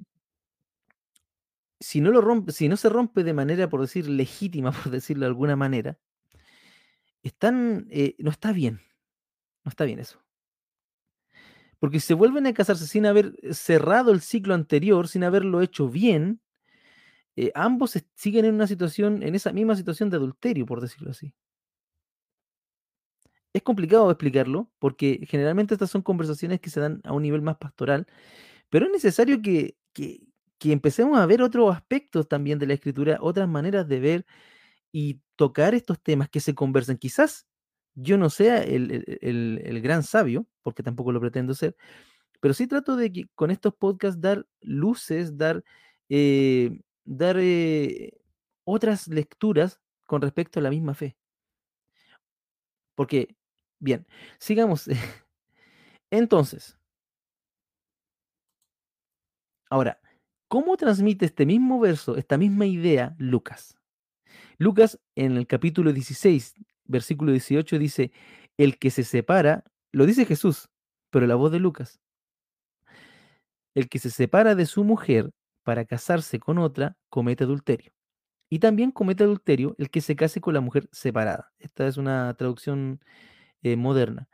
si 1.80 2.00
no 2.00 2.10
lo 2.10 2.20
rompe, 2.20 2.52
si 2.52 2.68
no 2.68 2.76
se 2.76 2.88
rompe 2.88 3.24
de 3.24 3.34
manera, 3.34 3.68
por 3.68 3.80
decir, 3.80 4.08
legítima, 4.08 4.72
por 4.82 4.90
decirlo 4.90 5.22
de 5.22 5.28
alguna 5.28 5.56
manera, 5.56 5.98
están, 7.22 7.86
eh, 7.90 8.14
no 8.18 8.30
está 8.30 8.52
bien. 8.52 8.80
No 9.64 9.70
está 9.70 9.84
bien 9.84 9.98
eso. 9.98 10.22
Porque 11.80 11.98
si 11.98 12.06
se 12.06 12.14
vuelven 12.14 12.46
a 12.46 12.54
casarse 12.54 12.86
sin 12.86 13.04
haber 13.04 13.34
cerrado 13.52 14.12
el 14.12 14.20
ciclo 14.20 14.54
anterior, 14.54 15.08
sin 15.08 15.24
haberlo 15.24 15.60
hecho 15.60 15.88
bien, 15.88 16.40
eh, 17.36 17.52
ambos 17.54 17.98
siguen 18.14 18.44
en 18.46 18.54
una 18.54 18.66
situación, 18.66 19.22
en 19.22 19.34
esa 19.34 19.52
misma 19.52 19.76
situación 19.76 20.10
de 20.10 20.16
adulterio, 20.18 20.66
por 20.66 20.80
decirlo 20.80 21.10
así. 21.12 21.34
es 23.52 23.62
complicado 23.62 24.10
explicarlo 24.10 24.70
porque 24.78 25.20
generalmente 25.28 25.74
estas 25.74 25.90
son 25.90 26.02
conversaciones 26.02 26.60
que 26.60 26.70
se 26.70 26.80
dan 26.80 27.00
a 27.04 27.12
un 27.12 27.22
nivel 27.22 27.42
más 27.42 27.56
pastoral, 27.56 28.06
pero 28.70 28.86
es 28.86 28.92
necesario 28.92 29.42
que, 29.42 29.76
que, 29.92 30.20
que 30.58 30.72
empecemos 30.72 31.18
a 31.18 31.26
ver 31.26 31.42
otros 31.42 31.74
aspectos 31.74 32.28
también 32.28 32.58
de 32.58 32.66
la 32.66 32.74
escritura, 32.74 33.18
otras 33.20 33.48
maneras 33.48 33.88
de 33.88 34.00
ver 34.00 34.26
y 34.92 35.20
tocar 35.36 35.74
estos 35.74 36.00
temas 36.02 36.30
que 36.30 36.40
se 36.40 36.54
conversan. 36.54 36.98
Quizás 36.98 37.46
yo 37.94 38.18
no 38.18 38.30
sea 38.30 38.62
el, 38.62 38.92
el- 39.22 39.62
el- 39.64 39.82
gran 39.82 40.02
sabio, 40.04 40.46
porque 40.62 40.82
tampoco 40.84 41.12
lo 41.12 41.20
pretendo 41.20 41.54
ser, 41.54 41.76
pero 42.40 42.54
sí 42.54 42.66
trato 42.66 42.96
de 42.96 43.12
que 43.12 43.26
con 43.34 43.50
estos 43.50 43.74
podcasts 43.74 44.20
dar 44.20 44.46
luces, 44.62 45.36
dar, 45.38 45.64
eh, 46.08 46.80
dar 47.06 47.36
eh, 47.38 48.12
otras 48.64 49.08
lecturas 49.08 49.80
con 50.04 50.20
respecto 50.20 50.60
a 50.60 50.62
la 50.62 50.70
misma 50.70 50.94
fe. 50.94 51.16
Porque, 52.94 53.36
bien, 53.78 54.06
sigamos. 54.38 54.86
Entonces, 56.10 56.78
ahora, 59.70 60.00
¿cómo 60.48 60.76
transmite 60.76 61.26
este 61.26 61.46
mismo 61.46 61.80
verso, 61.80 62.16
esta 62.16 62.38
misma 62.38 62.66
idea, 62.66 63.14
Lucas? 63.18 63.76
Lucas 64.58 64.98
en 65.14 65.36
el 65.36 65.46
capítulo 65.46 65.92
16, 65.92 66.54
versículo 66.84 67.32
18 67.32 67.78
dice, 67.78 68.12
el 68.56 68.78
que 68.78 68.90
se 68.90 69.04
separa, 69.04 69.64
lo 69.92 70.06
dice 70.06 70.24
Jesús, 70.24 70.70
pero 71.10 71.26
la 71.26 71.34
voz 71.34 71.52
de 71.52 71.60
Lucas, 71.60 72.00
el 73.74 73.88
que 73.88 73.98
se 73.98 74.10
separa 74.10 74.54
de 74.54 74.66
su 74.66 74.84
mujer 74.84 75.30
para 75.66 75.84
casarse 75.84 76.38
con 76.38 76.58
otra, 76.58 76.96
comete 77.08 77.42
adulterio. 77.42 77.90
Y 78.48 78.60
también 78.60 78.92
comete 78.92 79.24
adulterio 79.24 79.74
el 79.78 79.90
que 79.90 80.00
se 80.00 80.14
case 80.14 80.40
con 80.40 80.54
la 80.54 80.60
mujer 80.60 80.88
separada. 80.92 81.52
Esta 81.58 81.88
es 81.88 81.96
una 81.96 82.32
traducción 82.34 83.00
eh, 83.62 83.74
moderna. 83.74 84.28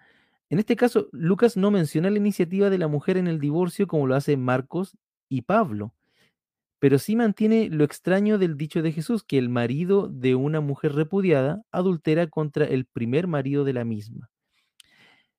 En 0.51 0.59
este 0.59 0.77
caso, 0.77 1.09
Lucas 1.11 1.57
no 1.57 1.71
menciona 1.71 2.11
la 2.11 2.19
iniciativa 2.19 2.69
de 2.69 2.77
la 2.77 2.87
mujer 2.87 3.17
en 3.17 3.29
el 3.29 3.41
divorcio 3.41 3.87
como 3.87 4.07
lo 4.07 4.15
hace 4.15 4.37
Marcos 4.37 4.99
y 5.31 5.41
Pablo, 5.41 5.95
pero 6.79 6.99
sí 6.99 7.17
mantiene 7.17 7.71
lo 7.71 7.85
extraño 7.85 8.37
del 8.37 8.59
dicho 8.59 8.83
de 8.83 8.93
Jesús, 8.93 9.25
que 9.25 9.39
el 9.39 9.49
marido 9.49 10.09
de 10.09 10.35
una 10.35 10.61
mujer 10.61 10.93
repudiada 10.93 11.63
adultera 11.71 12.27
contra 12.27 12.67
el 12.67 12.85
primer 12.85 13.27
marido 13.27 13.65
de 13.65 13.73
la 13.73 13.87
misma. 13.87 14.29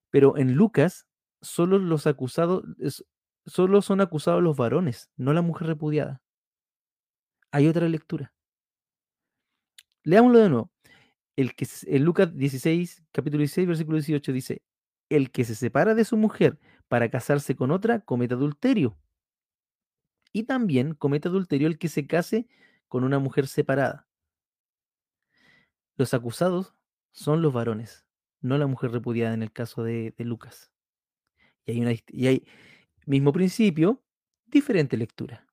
Pero 0.10 0.38
en 0.38 0.56
Lucas, 0.56 1.06
solo 1.40 1.78
los 1.78 2.08
acusados, 2.08 2.64
solo 3.46 3.82
son 3.82 4.02
acusados 4.02 4.42
los 4.42 4.58
varones, 4.58 5.10
no 5.18 5.34
la 5.34 5.42
mujer 5.42 5.68
repudiada. 5.68 6.22
Hay 7.52 7.68
otra 7.68 7.88
lectura. 7.88 8.34
Leámoslo 10.04 10.40
de 10.40 10.50
nuevo. 10.50 10.72
El 11.36 11.56
que, 11.56 11.68
en 11.84 12.04
Lucas 12.04 12.36
16, 12.36 13.04
capítulo 13.12 13.40
16, 13.40 13.68
versículo 13.68 13.98
18 13.98 14.32
dice, 14.32 14.62
el 15.10 15.32
que 15.32 15.46
se 15.46 15.56
separa 15.56 15.96
de 15.96 16.06
su 16.06 16.18
mujer 16.18 16.60
para 16.88 17.10
casarse 17.10 17.56
con 17.56 17.72
otra 17.72 18.00
comete 18.00 18.34
adulterio. 18.34 18.98
Y 20.32 20.44
también 20.44 20.96
comete 20.96 21.28
adulterio 21.28 21.68
el 21.68 21.78
que 21.78 21.90
se 21.90 22.08
case 22.08 22.48
con 22.88 23.04
una 23.04 23.20
mujer 23.20 23.48
separada. 23.48 24.08
Los 25.96 26.14
acusados 26.14 26.76
son 27.12 27.42
los 27.42 27.54
varones, 27.54 28.06
no 28.42 28.58
la 28.58 28.68
mujer 28.68 28.92
repudiada 28.92 29.34
en 29.34 29.44
el 29.44 29.52
caso 29.52 29.84
de, 29.84 30.14
de 30.18 30.26
Lucas. 30.26 30.72
Y 31.66 31.72
hay, 31.72 31.82
una, 31.82 31.92
y 32.08 32.28
hay 32.28 32.48
mismo 33.06 33.34
principio, 33.34 34.02
diferente 34.46 34.98
lectura. 34.98 35.46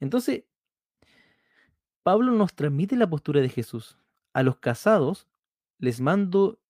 Entonces, 0.00 0.44
Pablo 2.02 2.32
nos 2.32 2.54
transmite 2.54 2.96
la 2.96 3.08
postura 3.08 3.40
de 3.40 3.48
Jesús. 3.48 3.98
A 4.32 4.42
los 4.42 4.58
casados 4.58 5.26
les 5.78 6.00
mando, 6.00 6.60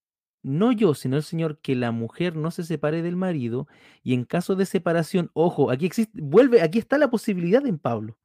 no 0.43 0.71
yo, 0.71 0.93
sino 0.93 1.17
el 1.17 1.23
Señor, 1.23 1.59
que 1.59 1.75
la 1.75 1.91
mujer 1.91 2.35
no 2.35 2.51
se 2.51 2.63
separe 2.63 3.01
del 3.01 3.15
marido 3.15 3.67
y 4.03 4.13
en 4.13 4.25
caso 4.25 4.55
de 4.55 4.65
separación, 4.65 5.31
ojo, 5.33 5.71
aquí 5.71 5.85
existe, 5.85 6.19
vuelve, 6.21 6.61
aquí 6.61 6.79
está 6.79 6.97
la 6.97 7.09
posibilidad 7.09 7.65
en 7.65 7.79
Pablo, 7.79 8.17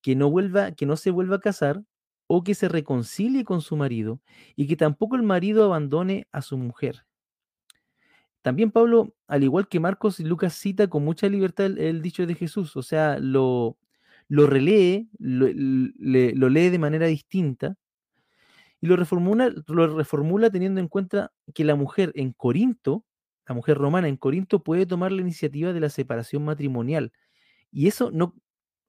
que 0.00 0.16
no 0.16 0.30
vuelva, 0.30 0.72
que 0.72 0.86
no 0.86 0.96
se 0.96 1.10
vuelva 1.10 1.36
a 1.36 1.40
casar 1.40 1.84
o 2.26 2.42
que 2.42 2.54
se 2.54 2.68
reconcilie 2.68 3.44
con 3.44 3.60
su 3.60 3.76
marido 3.76 4.20
y 4.56 4.66
que 4.66 4.76
tampoco 4.76 5.16
el 5.16 5.22
marido 5.22 5.64
abandone 5.64 6.26
a 6.32 6.42
su 6.42 6.56
mujer. 6.56 7.04
También 8.44 8.70
Pablo, 8.72 9.14
al 9.26 9.42
igual 9.42 9.68
que 9.68 9.80
Marcos 9.80 10.20
y 10.20 10.24
Lucas, 10.24 10.54
cita 10.54 10.88
con 10.88 11.02
mucha 11.04 11.28
libertad 11.30 11.66
el, 11.78 12.02
dicho 12.02 12.26
de 12.26 12.34
Jesús, 12.36 12.76
o 12.76 12.82
sea, 12.82 13.18
lo, 13.18 13.78
lo 14.28 14.46
relee, 14.46 15.08
lo, 15.18 15.48
le- 15.48 16.34
lo 16.34 16.50
lee 16.50 16.68
de 16.70 16.78
manera 16.78 17.06
distinta 17.06 17.76
y 18.80 18.86
lo 18.86 18.96
reformula, 18.96 19.50
lo 19.66 19.96
reformula 19.96 20.50
teniendo 20.50 20.80
en 20.80 20.88
cuenta 20.88 21.32
que 21.54 21.64
la 21.64 21.74
mujer 21.74 22.12
en 22.14 22.32
Corinto, 22.32 23.04
la 23.46 23.54
mujer 23.54 23.78
romana 23.78 24.08
en 24.08 24.16
Corinto, 24.16 24.62
puede 24.62 24.86
tomar 24.86 25.12
la 25.12 25.22
iniciativa 25.22 25.72
de 25.72 25.80
la 25.80 25.88
separación 25.88 26.44
matrimonial. 26.44 27.12
Y 27.72 27.88
eso 27.88 28.10
no, 28.12 28.34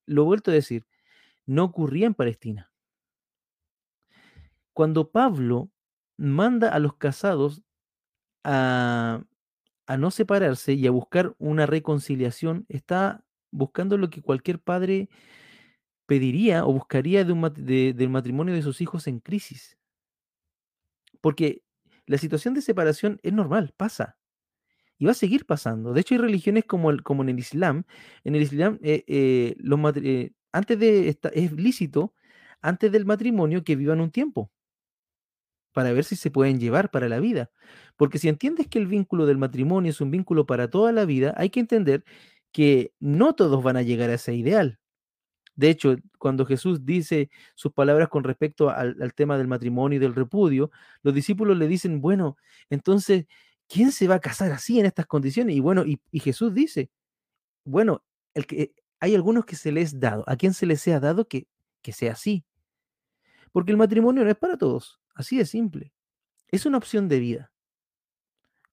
lo 0.08 0.26
vuelto 0.26 0.52
a 0.52 0.56
decir, 0.56 0.86
no 1.46 1.66
ocurría 1.66 2.08
en 2.08 2.16
Palestina. 2.16 2.72
Cuando 4.74 5.10
Pablo 5.12 5.72
manda 6.18 6.70
a 6.70 6.80
los 6.80 6.96
casados 6.96 7.62
a, 8.44 9.24
a 9.88 9.98
no 9.98 10.12
separarse 10.12 10.74
y 10.74 10.88
a 10.88 10.92
buscar 10.92 11.36
una 11.38 11.66
reconciliación, 11.66 12.66
está 12.70 13.24
buscando 13.52 13.98
lo 13.98 14.10
que 14.10 14.22
cualquier 14.22 14.60
padre 14.60 15.10
pediría 16.06 16.66
o 16.66 16.74
buscaría 16.74 17.24
de 17.24 17.34
un 17.34 17.42
del 17.96 18.10
matrimonio 18.10 18.54
de 18.54 18.62
sus 18.62 18.82
hijos 18.82 19.08
en 19.08 19.20
crisis. 19.20 19.78
Porque 21.22 21.64
la 22.06 22.18
situación 22.18 22.54
de 22.54 22.62
separación 22.62 23.20
es 23.24 23.34
normal, 23.34 23.74
pasa. 23.76 24.18
Y 24.98 25.06
va 25.06 25.12
a 25.12 25.16
seguir 25.16 25.46
pasando. 25.46 25.94
De 25.94 26.02
hecho, 26.02 26.16
hay 26.16 26.20
religiones 26.20 26.66
como, 26.66 26.90
el, 26.90 27.04
como 27.04 27.24
en 27.24 27.30
el 27.30 27.40
Islam. 27.40 27.84
En 28.24 28.36
el 28.36 28.44
Islam, 28.44 28.80
eh, 28.82 29.04
eh, 29.08 29.56
eh, 30.04 30.32
antes 30.54 30.80
de 30.80 31.18
es 31.34 31.52
lícito, 31.54 32.14
antes 32.62 32.92
del 32.92 33.06
matrimonio, 33.06 33.64
que 33.64 33.76
vivan 33.76 34.02
un 34.02 34.12
tiempo 34.12 34.52
para 35.76 35.92
ver 35.92 36.06
si 36.06 36.16
se 36.16 36.32
pueden 36.32 36.58
llevar 36.60 36.90
para 36.90 37.10
la 37.10 37.20
vida. 37.20 37.52
Porque 37.98 38.18
si 38.18 38.30
entiendes 38.30 38.68
que 38.68 38.80
el 38.80 38.88
vínculo 38.88 39.26
del 39.26 39.38
matrimonio 39.38 39.92
es 39.92 40.00
un 40.00 40.10
vínculo 40.10 40.46
para 40.46 40.70
toda 40.70 40.94
la 40.94 41.04
vida, 41.06 41.34
hay 41.38 41.50
que 41.50 41.60
entender 41.60 42.06
que 42.54 42.94
no 43.02 43.36
todos 43.36 43.62
van 43.62 43.76
a 43.78 43.82
llegar 43.82 44.10
a 44.10 44.14
ese 44.16 44.34
ideal. 44.36 44.80
De 45.56 45.70
hecho, 45.70 45.98
cuando 46.18 46.46
Jesús 46.46 46.86
dice 46.86 47.30
sus 47.56 47.74
palabras 47.74 48.08
con 48.08 48.24
respecto 48.24 48.70
al, 48.70 49.14
tema 49.16 49.38
del 49.38 49.50
matrimonio 49.50 49.98
y 49.98 50.00
del 50.00 50.16
repudio, 50.16 50.72
los 51.04 51.14
discípulos 51.14 51.58
le 51.58 51.68
dicen, 51.68 52.00
bueno, 52.00 52.38
entonces, 52.70 53.26
¿quién 53.68 53.92
se 53.92 54.08
va 54.08 54.16
a 54.16 54.20
casar 54.22 54.54
así 54.54 54.80
en 54.80 54.86
estas 54.86 55.08
condiciones? 55.08 55.58
Y 55.58 55.60
bueno, 55.60 55.84
y, 55.86 56.00
Jesús 56.22 56.54
dice, 56.54 56.90
bueno, 57.66 58.04
el 58.34 58.48
que, 58.48 58.74
hay 59.02 59.16
algunos 59.16 59.46
que 59.46 59.58
se 59.58 59.74
les 59.74 59.94
es 59.94 60.00
dado, 60.00 60.24
a 60.28 60.38
quien 60.38 60.54
se 60.54 60.66
les 60.66 60.82
sea 60.82 61.02
dado 61.02 61.28
que, 61.28 61.48
que 61.82 61.94
sea 61.94 62.14
así. 62.14 62.46
Porque 63.56 63.72
el 63.72 63.78
matrimonio 63.78 64.26
no 64.26 64.30
es 64.30 64.36
para 64.36 64.58
todos, 64.58 65.00
así 65.14 65.38
de 65.38 65.46
simple. 65.46 65.94
Es 66.50 66.66
una 66.66 66.78
opción 66.78 67.08
de 67.08 67.22
vida, 67.22 67.54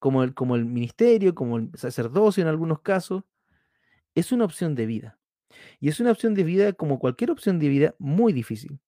como 0.01 0.25
el, 0.25 0.35
como 0.35 0.57
el 0.57 0.65
ministerio, 0.65 1.37
como 1.37 1.59
el 1.59 1.71
sacerdocio 1.75 2.43
en 2.43 2.49
algunos 2.49 2.81
casos, 2.81 3.23
es 4.17 4.33
una 4.33 4.45
opción 4.45 4.75
de 4.75 4.87
vida. 4.87 5.21
Y 5.79 5.89
es 5.89 6.01
una 6.01 6.11
opción 6.11 6.35
de 6.35 6.43
vida, 6.43 6.73
como 6.73 6.99
cualquier 6.99 7.31
opción 7.31 7.61
de 7.61 7.69
vida, 7.69 7.95
muy 8.01 8.33
difícil. 8.33 8.81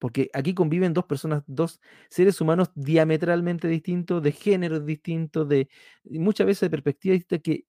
Porque 0.00 0.28
aquí 0.34 0.54
conviven 0.54 0.92
dos 0.92 1.04
personas, 1.04 1.44
dos 1.46 1.80
seres 2.10 2.40
humanos 2.40 2.72
diametralmente 2.74 3.68
distintos, 3.68 4.20
de 4.20 4.32
géneros 4.32 4.84
distintos, 4.84 5.48
de 5.48 5.68
muchas 6.02 6.48
veces 6.48 6.62
de 6.62 6.70
perspectivas 6.70 7.18
distintas, 7.18 7.44
que, 7.44 7.64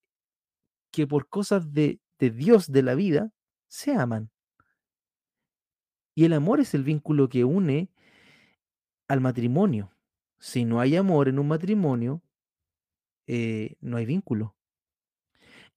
que 0.90 1.06
por 1.06 1.30
cosas 1.30 1.72
de, 1.72 2.02
de 2.18 2.32
Dios, 2.32 2.72
de 2.72 2.82
la 2.82 2.96
vida, 2.96 3.32
se 3.68 3.94
aman. 3.94 4.32
Y 6.20 6.26
el 6.26 6.34
amor 6.34 6.60
es 6.60 6.74
el 6.74 6.84
vínculo 6.84 7.30
que 7.30 7.46
une 7.46 7.88
al 9.08 9.22
matrimonio. 9.22 9.90
Si 10.38 10.66
no 10.66 10.82
hay 10.82 10.98
amor 10.98 11.30
en 11.30 11.40
un 11.40 11.48
matrimonio, 11.48 12.22
eh, 13.26 13.78
no 13.80 13.96
hay 13.96 14.06
vínculo. 14.06 14.54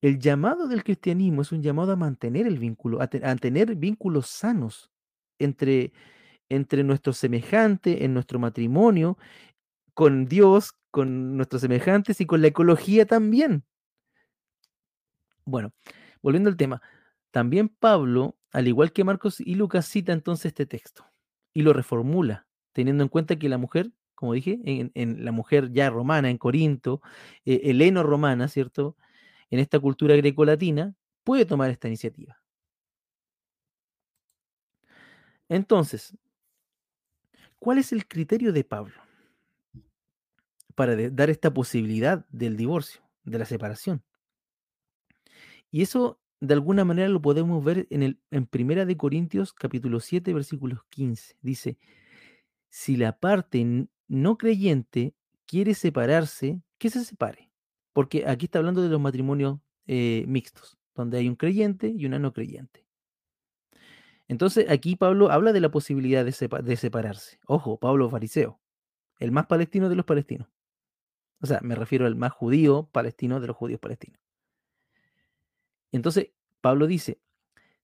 El 0.00 0.18
llamado 0.18 0.66
del 0.66 0.82
cristianismo 0.82 1.42
es 1.42 1.52
un 1.52 1.62
llamado 1.62 1.92
a 1.92 1.96
mantener 1.96 2.48
el 2.48 2.58
vínculo, 2.58 3.00
a, 3.00 3.04
a 3.04 3.36
tener 3.36 3.76
vínculos 3.76 4.26
sanos 4.26 4.90
entre, 5.38 5.92
entre 6.48 6.82
nuestros 6.82 7.18
semejantes, 7.18 8.00
en 8.00 8.12
nuestro 8.12 8.40
matrimonio, 8.40 9.18
con 9.94 10.26
Dios, 10.26 10.72
con 10.90 11.36
nuestros 11.36 11.62
semejantes 11.62 12.20
y 12.20 12.26
con 12.26 12.42
la 12.42 12.48
ecología 12.48 13.06
también. 13.06 13.62
Bueno, 15.44 15.72
volviendo 16.20 16.50
al 16.50 16.56
tema, 16.56 16.82
también 17.30 17.68
Pablo, 17.68 18.36
al 18.52 18.68
igual 18.68 18.92
que 18.92 19.04
Marcos 19.04 19.40
y 19.40 19.54
Lucas, 19.54 19.86
cita 19.86 20.12
entonces 20.12 20.46
este 20.46 20.66
texto 20.66 21.06
y 21.54 21.62
lo 21.62 21.72
reformula, 21.72 22.46
teniendo 22.72 23.02
en 23.02 23.08
cuenta 23.08 23.38
que 23.38 23.48
la 23.48 23.58
mujer, 23.58 23.92
como 24.14 24.34
dije, 24.34 24.60
en, 24.64 25.24
la 25.24 25.32
mujer 25.32 25.72
ya 25.72 25.90
romana, 25.90 26.30
en 26.30 26.38
Corinto, 26.38 27.02
eh, 27.44 27.60
heleno-romana, 27.64 28.48
¿cierto? 28.48 28.96
En 29.50 29.58
esta 29.58 29.80
cultura 29.80 30.16
grecolatina, 30.16 30.94
puede 31.24 31.44
tomar 31.46 31.70
esta 31.70 31.88
iniciativa. 31.88 32.38
Entonces, 35.48 36.16
¿cuál 37.58 37.78
es 37.78 37.92
el 37.92 38.06
criterio 38.06 38.52
de 38.52 38.64
Pablo? 38.64 38.94
para 40.74 40.96
dar 41.10 41.30
esta 41.30 41.52
posibilidad 41.52 42.26
del 42.30 42.56
divorcio, 42.56 43.02
de 43.24 43.38
la 43.38 43.44
separación. 43.44 44.02
Y 45.70 45.82
eso 45.82 46.20
de 46.42 46.54
alguna 46.54 46.84
manera 46.84 47.08
lo 47.08 47.22
podemos 47.22 47.62
ver 47.62 47.86
en, 47.90 48.02
el, 48.02 48.18
en 48.32 48.46
Primera 48.46 48.84
de 48.84 48.96
Corintios 48.96 49.52
capítulo 49.52 50.00
7 50.00 50.34
versículos 50.34 50.80
15. 50.90 51.36
Dice, 51.40 51.78
si 52.68 52.96
la 52.96 53.16
parte 53.16 53.86
no 54.08 54.38
creyente 54.38 55.14
quiere 55.46 55.74
separarse, 55.74 56.60
que 56.78 56.90
se 56.90 57.04
separe. 57.04 57.52
Porque 57.92 58.26
aquí 58.26 58.46
está 58.46 58.58
hablando 58.58 58.82
de 58.82 58.88
los 58.88 59.00
matrimonios 59.00 59.60
eh, 59.86 60.24
mixtos, 60.26 60.78
donde 60.96 61.18
hay 61.18 61.28
un 61.28 61.36
creyente 61.36 61.94
y 61.96 62.06
una 62.06 62.18
no 62.18 62.32
creyente. 62.32 62.84
Entonces 64.26 64.68
aquí 64.68 64.96
Pablo 64.96 65.30
habla 65.30 65.52
de 65.52 65.60
la 65.60 65.70
posibilidad 65.70 66.24
de, 66.24 66.62
de 66.64 66.76
separarse. 66.76 67.38
Ojo, 67.46 67.78
Pablo 67.78 68.10
fariseo, 68.10 68.60
el 69.20 69.30
más 69.30 69.46
palestino 69.46 69.88
de 69.88 69.94
los 69.94 70.04
palestinos. 70.04 70.48
O 71.40 71.46
sea, 71.46 71.60
me 71.62 71.76
refiero 71.76 72.06
al 72.06 72.16
más 72.16 72.32
judío 72.32 72.88
palestino 72.90 73.38
de 73.38 73.46
los 73.46 73.56
judíos 73.56 73.78
palestinos. 73.78 74.21
Entonces, 75.92 76.30
Pablo 76.60 76.86
dice, 76.86 77.20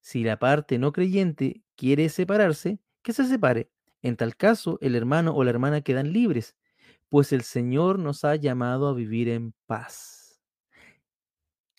si 0.01 0.25
la 0.25 0.39
parte 0.39 0.79
no 0.79 0.93
creyente 0.93 1.63
quiere 1.77 2.09
separarse, 2.09 2.81
que 3.03 3.13
se 3.13 3.25
separe. 3.27 3.71
En 4.03 4.17
tal 4.17 4.37
caso, 4.37 4.79
el 4.81 4.95
hermano 4.95 5.35
o 5.35 5.45
la 5.45 5.51
hermana 5.51 5.81
quedan 5.83 6.13
libres, 6.13 6.57
pues 7.09 7.33
el 7.33 7.43
Señor 7.43 7.99
nos 7.99 8.25
ha 8.25 8.37
llamado 8.37 8.89
a 8.89 8.95
vivir 8.95 9.29
en 9.29 9.55
paz. 9.67 10.41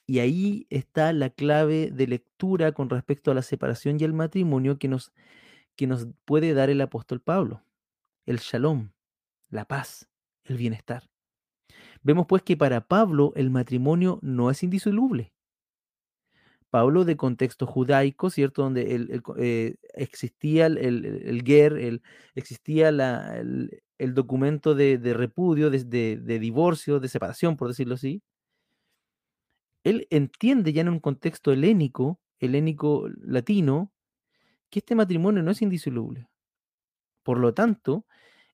Y 0.06 0.20
ahí 0.20 0.66
está 0.70 1.14
la 1.14 1.30
clave 1.30 1.92
de 1.92 2.08
lectura 2.08 2.72
con 2.72 2.90
respecto 2.90 3.30
a 3.30 3.36
la 3.36 3.44
separación 3.44 3.98
y 4.00 4.04
el 4.04 4.14
matrimonio 4.14 4.80
que 4.80 4.88
nos, 4.88 5.14
que 5.76 5.86
nos 5.86 6.08
puede 6.26 6.54
dar 6.54 6.70
el 6.70 6.82
apóstol 6.82 7.22
Pablo. 7.22 7.64
El 8.26 8.38
shalom, 8.40 8.90
la 9.50 9.66
paz, 9.66 10.10
el 10.46 10.58
bienestar. 10.58 11.10
Vemos 12.02 12.26
pues 12.28 12.42
que 12.42 12.58
para 12.58 12.88
Pablo 12.88 13.34
el 13.36 13.50
matrimonio 13.52 14.20
no 14.22 14.50
es 14.50 14.64
indisoluble. 14.64 15.32
Pablo 16.70 17.06
de 17.06 17.18
contexto 17.18 17.66
judaico, 17.68 18.30
¿cierto? 18.30 18.64
Donde 18.64 18.96
el, 18.96 19.12
el 19.12 19.24
eh, 19.38 19.76
existía 19.96 20.68
el, 20.68 20.78
el, 20.78 22.02
existía 22.36 22.92
la- 22.92 23.38
el, 23.40 23.82
documento 24.14 24.76
de, 24.76 24.98
de 24.98 25.14
repudio, 25.14 25.70
de, 25.70 25.84
de- 25.84 26.18
de 26.18 26.40
divorcio, 26.40 27.00
de 27.00 27.10
separación, 27.10 27.58
por 27.58 27.68
decirlo 27.70 27.96
así. 27.96 28.22
Él 29.84 30.08
entiende 30.10 30.74
ya 30.74 30.82
en 30.82 30.90
un 30.90 31.00
contexto 31.00 31.52
helénico, 31.52 32.20
helénico 32.40 33.08
latino, 33.22 33.92
que 34.70 34.80
este 34.80 34.96
matrimonio 34.96 35.44
no 35.44 35.52
es 35.52 35.62
indisoluble. 35.62 36.30
Por 37.24 37.40
lo 37.40 37.54
tanto, 37.54 38.06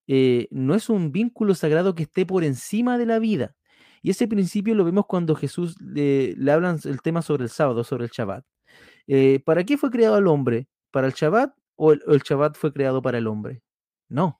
eh, 0.08 0.48
no 0.52 0.76
es 0.76 0.90
un 0.90 1.12
vínculo 1.12 1.56
sagrado 1.56 1.96
que 1.96 2.04
esté 2.04 2.26
por 2.26 2.44
encima 2.44 2.98
de 2.98 3.06
la 3.08 3.20
vida. 3.20 3.56
Y 4.06 4.12
ese 4.12 4.28
principio 4.28 4.76
lo 4.76 4.86
vemos 4.86 5.08
cuando 5.08 5.34
Jesús 5.34 5.82
le, 5.82 6.36
le 6.36 6.52
hablan 6.52 6.80
el 6.84 7.02
tema 7.02 7.24
sobre 7.24 7.46
el 7.46 7.50
sábado, 7.50 7.84
sobre 7.84 8.04
el 8.04 8.12
Shabbat. 8.12 8.46
Eh, 9.08 9.40
¿Para 9.44 9.64
qué 9.64 9.80
fue 9.80 9.90
creado 9.90 10.20
el 10.20 10.28
hombre? 10.28 10.68
¿Para 10.92 11.08
el 11.08 11.14
Shabbat 11.14 11.56
o 11.76 11.92
el, 11.92 12.22
Shabbat 12.24 12.56
fue 12.56 12.72
creado 12.72 13.02
para 13.02 13.18
el 13.18 13.26
hombre? 13.26 13.64
No, 14.08 14.40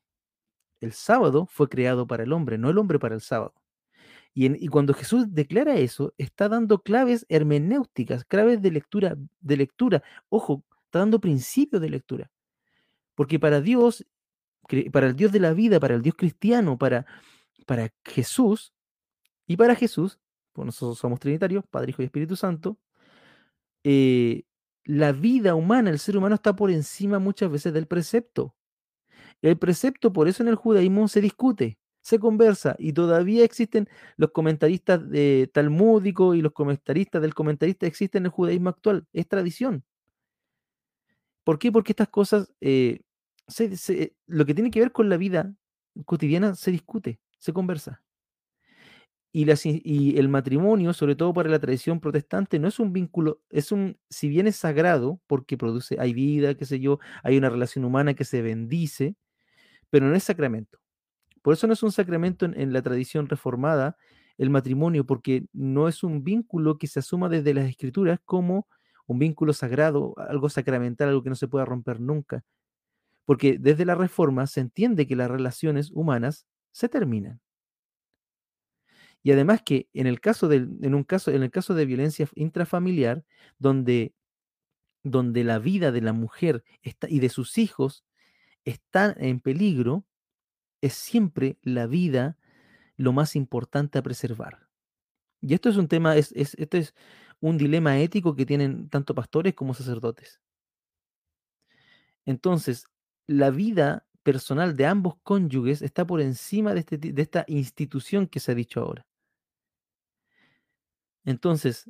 el 0.82 0.92
sábado 0.94 1.48
fue 1.50 1.68
creado 1.68 2.06
para 2.06 2.22
el 2.22 2.32
hombre, 2.32 2.60
no 2.60 2.70
el 2.70 2.78
hombre 2.78 3.00
para 3.00 3.16
el 3.16 3.22
sábado. 3.22 3.56
Y, 4.36 4.64
y 4.64 4.68
cuando 4.68 4.94
Jesús 4.94 5.34
declara 5.34 5.78
eso, 5.78 6.14
está 6.20 6.48
dando 6.48 6.84
claves 6.84 7.26
hermenéuticas, 7.28 8.24
claves 8.24 8.62
de 8.62 8.70
lectura, 8.70 9.18
de 9.40 9.58
lectura. 9.58 10.04
Ojo, 10.30 10.64
está 10.84 11.00
dando 11.00 11.20
principios 11.20 11.82
de 11.82 11.90
lectura. 11.90 12.30
Porque 13.16 13.40
para 13.40 13.62
Dios, 13.62 14.06
para 14.94 15.08
el 15.08 15.16
Dios 15.16 15.32
de 15.32 15.40
la 15.40 15.54
vida, 15.54 15.80
para 15.80 15.96
el 15.96 16.04
Dios 16.04 16.14
cristiano, 16.16 16.78
para, 16.78 17.08
para 17.66 17.92
Jesús 18.04 18.75
y 19.48 19.58
para 19.58 19.76
Jesús, 19.76 20.20
pues 20.54 20.66
nosotros 20.66 20.98
somos 21.00 21.20
trinitarios, 21.20 21.66
Padre, 21.70 21.92
Hijo 21.92 22.02
y 22.02 22.06
Espíritu 22.06 22.36
Santo, 22.36 22.78
eh, 23.84 24.44
la 24.84 25.12
vida 25.12 25.56
humana, 25.56 25.90
el 25.90 26.00
ser 26.00 26.18
humano 26.18 26.36
está 26.36 26.56
por 26.56 26.72
encima 26.72 27.20
muchas 27.20 27.52
veces 27.52 27.74
del 27.74 27.88
precepto. 27.88 28.56
El 29.42 29.58
precepto, 29.58 30.14
por 30.14 30.28
eso 30.28 30.44
en 30.44 30.50
el 30.50 30.56
judaísmo 30.56 31.08
se 31.08 31.22
discute, 31.22 31.78
se 32.02 32.20
conversa 32.20 32.76
y 32.80 32.94
todavía 32.94 33.44
existen 33.44 33.90
los 34.18 34.32
comentaristas 34.32 35.08
de 35.10 35.50
talmúdicos 35.54 36.36
y 36.36 36.42
los 36.42 36.54
comentaristas 36.54 37.22
del 37.22 37.34
comentarista 37.34 37.88
existen 37.88 38.24
en 38.24 38.26
el 38.28 38.32
judaísmo 38.32 38.70
actual. 38.70 39.08
Es 39.14 39.28
tradición. 39.28 39.84
¿Por 41.44 41.60
qué? 41.60 41.72
Porque 41.72 41.92
estas 41.92 42.10
cosas, 42.10 42.52
eh, 42.62 43.02
lo 44.28 44.46
que 44.46 44.54
tiene 44.54 44.72
que 44.72 44.80
ver 44.80 44.92
con 44.92 45.10
la 45.10 45.18
vida 45.18 45.54
cotidiana 46.06 46.56
se 46.56 46.72
discute, 46.72 47.20
se 47.40 47.54
conversa. 47.54 48.05
Y, 49.38 50.18
el 50.18 50.30
matrimonio, 50.30 50.94
sobre 50.94 51.18
todo 51.18 51.34
para 51.34 51.50
la 51.50 51.60
tradición 51.60 52.00
protestante, 52.00 52.58
no 52.58 52.70
es 52.70 52.80
un 52.80 52.94
vínculo, 52.94 53.42
es 53.50 53.74
un, 53.74 53.98
si 54.10 54.30
bien 54.30 54.48
es 54.48 54.56
sagrado, 54.56 55.20
porque 55.28 55.58
produce, 55.58 55.98
hay 56.00 56.14
vida, 56.14 56.56
qué 56.56 56.64
sé 56.64 56.80
yo, 56.80 57.00
hay 57.22 57.38
una 57.38 57.50
relación 57.50 57.84
humana 57.84 58.14
que 58.14 58.24
se 58.24 58.42
bendice, 58.42 59.18
pero 59.90 60.08
no 60.08 60.16
es 60.16 60.24
sacramento. 60.24 60.80
Por 61.42 61.54
eso 61.54 61.68
no 61.68 61.74
es 61.74 61.84
un 61.84 61.92
sacramento 61.92 62.46
en, 62.46 62.58
en 62.60 62.72
la 62.72 62.82
tradición 62.82 63.28
reformada 63.28 63.98
el 64.38 64.50
matrimonio, 64.50 65.06
porque 65.06 65.48
no 65.52 65.90
es 65.90 66.04
un 66.04 66.24
vínculo 66.24 66.78
que 66.78 66.88
se 66.88 67.00
asuma 67.00 67.28
desde 67.28 67.54
las 67.54 67.70
escrituras 67.70 68.20
como 68.24 68.68
un 69.06 69.20
vínculo 69.20 69.52
sagrado, 69.52 70.16
algo 70.18 70.50
sacramental, 70.50 71.10
algo 71.10 71.24
que 71.24 71.30
no 71.30 71.36
se 71.36 71.50
pueda 71.50 71.66
romper 71.66 72.00
nunca. 72.00 72.46
Porque 73.26 73.58
desde 73.60 73.86
la 73.86 73.96
reforma 73.96 74.48
se 74.48 74.62
entiende 74.62 75.08
que 75.08 75.18
las 75.18 75.30
relaciones 75.30 75.92
humanas 75.92 76.48
se 76.72 76.88
terminan. 76.90 77.42
Y 79.26 79.32
además 79.32 79.64
que 79.64 79.90
en 79.94 80.06
el 80.06 80.22
caso 80.22 80.48
del, 80.48 80.78
en 80.84 80.94
un 80.94 81.04
caso, 81.04 81.32
en 81.32 81.42
el 81.42 81.50
caso 81.50 81.74
de 81.74 81.88
violencia 81.88 82.30
intrafamiliar, 82.36 83.26
donde, 83.58 84.14
donde 85.02 85.44
la 85.44 85.58
vida 85.58 85.92
de 85.92 86.02
la 86.02 86.14
mujer 86.14 86.64
está, 86.84 87.10
y 87.10 87.18
de 87.18 87.30
sus 87.30 87.58
hijos 87.58 88.06
está 88.66 89.16
en 89.18 89.40
peligro, 89.40 90.06
es 90.80 90.94
siempre 90.94 91.58
la 91.64 91.88
vida 91.88 92.38
lo 92.98 93.14
más 93.14 93.36
importante 93.36 93.98
a 93.98 94.04
preservar. 94.04 94.68
Y 95.42 95.56
esto 95.56 95.70
es 95.70 95.78
un 95.78 95.88
tema, 95.88 96.16
es, 96.16 96.32
es, 96.34 96.54
esto 96.60 96.78
es 96.78 96.94
un 97.40 97.58
dilema 97.58 97.98
ético 97.98 98.36
que 98.36 98.46
tienen 98.46 98.90
tanto 98.90 99.16
pastores 99.16 99.56
como 99.56 99.74
sacerdotes. 99.74 100.40
Entonces, 102.28 102.86
la 103.26 103.50
vida 103.50 104.06
personal 104.22 104.76
de 104.76 104.86
ambos 104.86 105.16
cónyuges 105.24 105.82
está 105.82 106.06
por 106.06 106.22
encima 106.22 106.76
de, 106.76 106.82
este, 106.82 107.00
de 107.00 107.22
esta 107.24 107.44
institución 107.48 108.28
que 108.28 108.40
se 108.40 108.52
ha 108.52 108.56
dicho 108.56 108.82
ahora. 108.82 109.04
Entonces, 111.26 111.90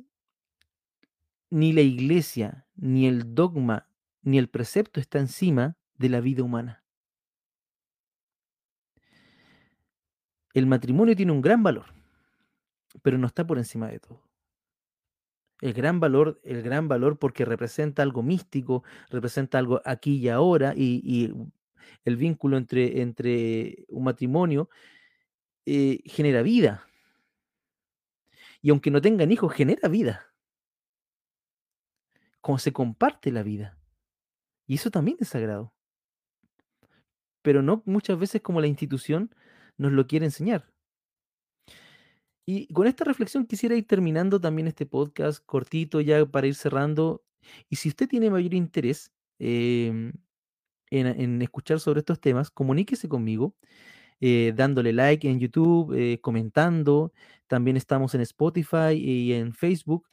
ni 1.50 1.72
la 1.72 1.82
iglesia, 1.82 2.66
ni 2.74 3.06
el 3.06 3.34
dogma, 3.34 3.88
ni 4.22 4.38
el 4.38 4.48
precepto 4.48 4.98
está 4.98 5.18
encima 5.18 5.76
de 5.94 6.08
la 6.08 6.20
vida 6.20 6.42
humana. 6.42 6.82
El 10.54 10.66
matrimonio 10.66 11.14
tiene 11.14 11.32
un 11.32 11.42
gran 11.42 11.62
valor, 11.62 11.86
pero 13.02 13.18
no 13.18 13.26
está 13.26 13.46
por 13.46 13.58
encima 13.58 13.88
de 13.88 14.00
todo. 14.00 14.22
El 15.60 15.72
gran 15.74 16.00
valor, 16.00 16.40
el 16.44 16.62
gran 16.62 16.88
valor 16.88 17.18
porque 17.18 17.44
representa 17.44 18.02
algo 18.02 18.22
místico, 18.22 18.82
representa 19.10 19.58
algo 19.58 19.80
aquí 19.84 20.16
y 20.16 20.28
ahora, 20.28 20.74
y, 20.76 21.32
el 22.04 22.16
vínculo 22.16 22.56
entre, 22.56 23.00
entre 23.00 23.84
un 23.88 24.04
matrimonio 24.04 24.68
eh, 25.66 26.00
genera 26.04 26.42
vida. 26.42 26.86
Y 28.66 28.70
aunque 28.70 28.90
no 28.90 29.00
tengan 29.00 29.30
hijos, 29.30 29.52
genera 29.52 29.88
vida. 29.88 30.34
Como 32.40 32.58
se 32.58 32.72
comparte 32.72 33.30
la 33.30 33.44
vida. 33.44 33.78
Y 34.66 34.74
eso 34.74 34.90
también 34.90 35.18
es 35.20 35.28
sagrado. 35.28 35.72
Pero 37.42 37.62
no 37.62 37.84
muchas 37.86 38.18
veces 38.18 38.42
como 38.42 38.60
la 38.60 38.66
institución 38.66 39.32
nos 39.76 39.92
lo 39.92 40.08
quiere 40.08 40.26
enseñar. 40.26 40.68
Y 42.44 42.66
con 42.74 42.88
esta 42.88 43.04
reflexión 43.04 43.46
quisiera 43.46 43.76
ir 43.76 43.86
terminando 43.86 44.40
también 44.40 44.66
este 44.66 44.84
podcast 44.84 45.46
cortito 45.46 46.00
ya 46.00 46.26
para 46.26 46.48
ir 46.48 46.56
cerrando. 46.56 47.24
Y 47.68 47.76
si 47.76 47.90
usted 47.90 48.08
tiene 48.08 48.30
mayor 48.30 48.52
interés 48.52 49.12
em, 49.38 50.12
en, 50.90 51.06
en 51.06 51.40
escuchar 51.40 51.78
sobre 51.78 52.00
estos 52.00 52.20
temas, 52.20 52.50
comuníquese 52.50 53.08
conmigo 53.08 53.54
eh, 54.20 54.52
dándole 54.56 54.92
like 54.92 55.28
en 55.28 55.38
YouTube, 55.40 55.92
eh, 55.94 56.20
comentando. 56.20 57.12
También 57.46 57.76
estamos 57.76 58.14
en 58.14 58.22
Spotify 58.22 58.92
y 58.94 59.32
en 59.32 59.52
Facebook. 59.52 60.08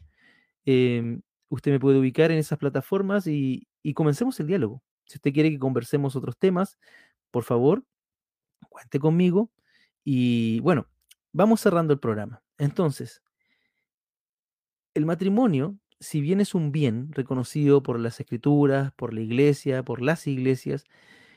Em, 0.65 1.21
usted 1.49 1.71
me 1.71 1.79
puede 1.79 1.99
ubicar 1.99 2.31
en 2.31 2.37
esas 2.37 2.59
plataformas 2.59 3.27
y, 3.27 3.67
y 3.81 3.93
comencemos 3.93 4.39
el 4.39 4.47
diálogo. 4.47 4.83
Si 5.05 5.17
usted 5.17 5.33
quiere 5.33 5.51
que 5.51 5.59
conversemos 5.59 6.15
otros 6.15 6.37
temas, 6.37 6.77
por 7.31 7.43
favor, 7.43 7.83
cuente 8.69 8.99
conmigo. 8.99 9.51
Y 10.03 10.59
bueno, 10.61 10.87
vamos 11.31 11.61
cerrando 11.61 11.93
el 11.93 11.99
programa. 11.99 12.43
Entonces, 12.57 13.21
el 14.93 15.05
matrimonio, 15.05 15.77
si 15.99 16.21
bien 16.21 16.41
es 16.41 16.53
un 16.55 16.71
bien 16.71 17.11
reconocido 17.11 17.83
por 17.83 17.99
las 17.99 18.19
escrituras, 18.19 18.91
por 18.93 19.13
la 19.13 19.21
iglesia, 19.21 19.83
por 19.83 20.01
las 20.01 20.27
iglesias, 20.27 20.85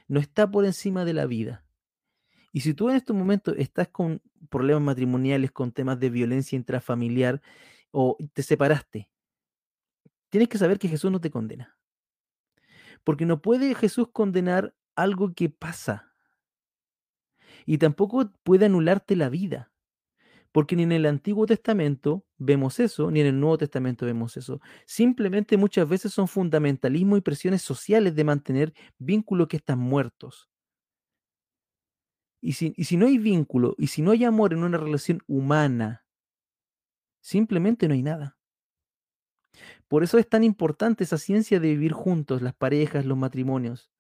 no 0.08 0.20
está 0.20 0.50
por 0.50 0.64
encima 0.64 1.04
de 1.04 1.14
la 1.14 1.26
vida. 1.26 1.65
Y 2.56 2.60
si 2.60 2.72
tú 2.72 2.88
en 2.88 2.96
estos 2.96 3.14
momentos 3.14 3.54
estás 3.58 3.88
con 3.88 4.22
problemas 4.48 4.82
matrimoniales, 4.82 5.52
con 5.52 5.72
temas 5.72 6.00
de 6.00 6.08
violencia 6.08 6.56
intrafamiliar 6.56 7.42
o 7.90 8.16
te 8.32 8.42
separaste, 8.42 9.10
tienes 10.30 10.48
que 10.48 10.56
saber 10.56 10.78
que 10.78 10.88
Jesús 10.88 11.12
no 11.12 11.20
te 11.20 11.30
condena. 11.30 11.76
Porque 13.04 13.26
no 13.26 13.42
puede 13.42 13.74
Jesús 13.74 14.08
condenar 14.10 14.74
algo 14.94 15.34
que 15.34 15.50
pasa. 15.50 16.14
Y 17.66 17.76
tampoco 17.76 18.32
puede 18.42 18.64
anularte 18.64 19.16
la 19.16 19.28
vida. 19.28 19.70
Porque 20.50 20.76
ni 20.76 20.84
en 20.84 20.92
el 20.92 21.04
Antiguo 21.04 21.44
Testamento 21.44 22.24
vemos 22.38 22.80
eso, 22.80 23.10
ni 23.10 23.20
en 23.20 23.26
el 23.26 23.38
Nuevo 23.38 23.58
Testamento 23.58 24.06
vemos 24.06 24.34
eso. 24.38 24.62
Simplemente 24.86 25.58
muchas 25.58 25.86
veces 25.86 26.14
son 26.14 26.26
fundamentalismo 26.26 27.18
y 27.18 27.20
presiones 27.20 27.60
sociales 27.60 28.14
de 28.14 28.24
mantener 28.24 28.72
vínculos 28.96 29.46
que 29.48 29.58
están 29.58 29.78
muertos. 29.78 30.48
Y 32.40 32.52
si, 32.52 32.74
y 32.76 32.84
si 32.84 32.96
no 32.96 33.06
hay 33.06 33.18
vínculo, 33.18 33.74
y 33.78 33.88
si 33.88 34.02
no 34.02 34.10
hay 34.10 34.24
amor 34.24 34.52
en 34.52 34.62
una 34.62 34.78
relación 34.78 35.22
humana, 35.26 36.04
simplemente 37.20 37.88
no 37.88 37.94
hay 37.94 38.02
nada. 38.02 38.36
Por 39.88 40.02
eso 40.02 40.18
es 40.18 40.28
tan 40.28 40.44
importante 40.44 41.04
esa 41.04 41.18
ciencia 41.18 41.60
de 41.60 41.68
vivir 41.68 41.92
juntos, 41.92 42.42
las 42.42 42.54
parejas, 42.54 43.06
los 43.06 43.16
matrimonios. 43.16 43.90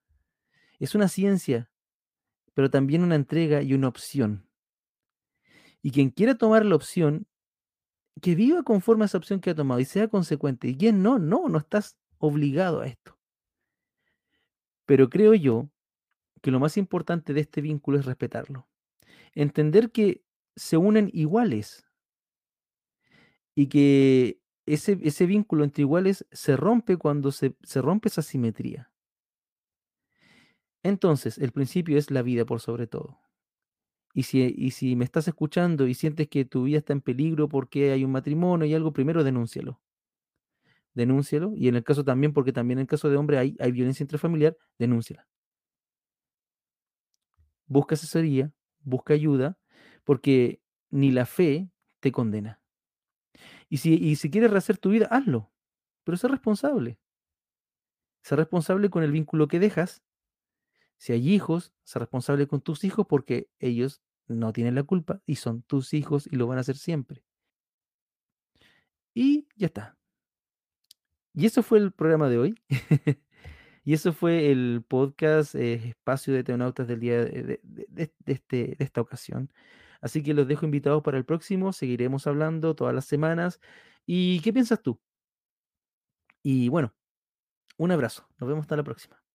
Es 0.78 0.94
una 0.94 1.08
ciencia, 1.08 1.70
pero 2.54 2.70
también 2.70 3.02
una 3.02 3.14
entrega 3.14 3.62
y 3.62 3.74
una 3.74 3.88
opción. 3.88 4.48
Y 5.82 5.90
quien 5.90 6.10
quiera 6.10 6.34
tomar 6.34 6.64
la 6.64 6.74
opción, 6.74 7.26
que 8.20 8.34
viva 8.34 8.62
conforme 8.62 9.04
a 9.04 9.06
esa 9.06 9.18
opción 9.18 9.40
que 9.40 9.50
ha 9.50 9.54
tomado 9.54 9.80
y 9.80 9.84
sea 9.84 10.08
consecuente. 10.08 10.68
Y 10.68 10.76
quien 10.76 11.02
no, 11.02 11.18
no, 11.18 11.48
no 11.48 11.58
estás 11.58 11.96
obligado 12.18 12.80
a 12.80 12.86
esto. 12.86 13.18
Pero 14.86 15.10
creo 15.10 15.34
yo 15.34 15.70
que 16.42 16.50
lo 16.50 16.60
más 16.60 16.76
importante 16.76 17.32
de 17.32 17.40
este 17.40 17.60
vínculo 17.60 17.98
es 17.98 18.06
respetarlo. 18.06 18.68
Entender 19.34 19.90
que 19.90 20.22
se 20.56 20.76
unen 20.76 21.10
iguales 21.12 21.86
y 23.54 23.68
que 23.68 24.40
ese, 24.66 24.98
ese 25.02 25.26
vínculo 25.26 25.64
entre 25.64 25.82
iguales 25.82 26.26
se 26.32 26.56
rompe 26.56 26.96
cuando 26.96 27.32
se, 27.32 27.56
se 27.62 27.80
rompe 27.80 28.08
esa 28.08 28.22
simetría. 28.22 28.90
Entonces, 30.82 31.38
el 31.38 31.52
principio 31.52 31.98
es 31.98 32.10
la 32.10 32.22
vida 32.22 32.44
por 32.44 32.60
sobre 32.60 32.86
todo. 32.86 33.18
Y 34.14 34.22
si, 34.24 34.54
y 34.56 34.70
si 34.70 34.96
me 34.96 35.04
estás 35.04 35.28
escuchando 35.28 35.86
y 35.86 35.94
sientes 35.94 36.28
que 36.28 36.44
tu 36.44 36.64
vida 36.64 36.78
está 36.78 36.92
en 36.92 37.02
peligro 37.02 37.48
porque 37.48 37.92
hay 37.92 38.04
un 38.04 38.12
matrimonio 38.12 38.66
y 38.66 38.74
algo, 38.74 38.92
primero 38.92 39.24
denúncialo. 39.24 39.80
Denúncialo. 40.94 41.52
Y 41.54 41.68
en 41.68 41.76
el 41.76 41.84
caso 41.84 42.04
también, 42.04 42.32
porque 42.32 42.52
también 42.52 42.78
en 42.78 42.82
el 42.82 42.88
caso 42.88 43.10
de 43.10 43.16
hombre 43.16 43.38
hay, 43.38 43.56
hay 43.60 43.72
violencia 43.72 44.04
intrafamiliar, 44.04 44.56
denúnciala. 44.78 45.26
Busca 47.66 47.94
asesoría, 47.94 48.52
busca 48.80 49.14
ayuda, 49.14 49.58
porque 50.04 50.60
ni 50.90 51.10
la 51.10 51.26
fe 51.26 51.70
te 52.00 52.12
condena. 52.12 52.60
Y 53.68 53.78
si, 53.78 53.94
y 53.94 54.16
si 54.16 54.30
quieres 54.30 54.50
rehacer 54.50 54.78
tu 54.78 54.90
vida, 54.90 55.06
hazlo. 55.10 55.50
Pero 56.04 56.16
sé 56.16 56.28
responsable. 56.28 56.98
Sé 58.22 58.36
responsable 58.36 58.90
con 58.90 59.02
el 59.02 59.12
vínculo 59.12 59.48
que 59.48 59.58
dejas. 59.60 60.02
Si 60.98 61.12
hay 61.12 61.28
hijos, 61.32 61.72
sé 61.84 61.98
responsable 61.98 62.46
con 62.46 62.60
tus 62.60 62.84
hijos 62.84 63.06
porque 63.08 63.50
ellos 63.58 64.02
no 64.28 64.52
tienen 64.52 64.74
la 64.74 64.82
culpa 64.82 65.22
y 65.26 65.36
son 65.36 65.62
tus 65.62 65.94
hijos 65.94 66.26
y 66.26 66.36
lo 66.36 66.46
van 66.46 66.58
a 66.58 66.62
hacer 66.62 66.76
siempre. 66.76 67.22
Y 69.14 69.48
ya 69.56 69.66
está. 69.66 69.96
Y 71.34 71.46
eso 71.46 71.62
fue 71.62 71.78
el 71.78 71.92
programa 71.92 72.28
de 72.28 72.38
hoy. 72.38 72.54
y 73.86 73.94
eso 73.94 74.12
fue 74.12 74.50
el 74.50 74.84
podcast 74.88 75.54
eh, 75.54 75.74
Espacio 75.74 76.34
de 76.34 76.42
Teonautas 76.42 76.88
del 76.88 76.98
día 76.98 77.24
de, 77.24 77.60
este, 78.26 78.74
de 78.76 78.76
esta 78.80 79.00
ocasión. 79.00 79.52
Así 80.00 80.24
que 80.24 80.34
los 80.34 80.48
dejo 80.48 80.66
invitados 80.66 81.04
para 81.04 81.18
el 81.18 81.24
próximo. 81.24 81.72
Seguiremos 81.72 82.26
hablando 82.26 82.74
todas 82.74 82.94
las 82.94 83.04
semanas. 83.06 83.60
¿Y 84.04 84.40
qué 84.40 84.52
piensas 84.52 84.82
tú? 84.82 85.00
Y 86.42 86.68
bueno, 86.68 86.94
un 87.78 87.92
abrazo. 87.92 88.28
Nos 88.38 88.48
vemos 88.48 88.62
hasta 88.64 88.76
la 88.76 88.84
próxima. 88.84 89.25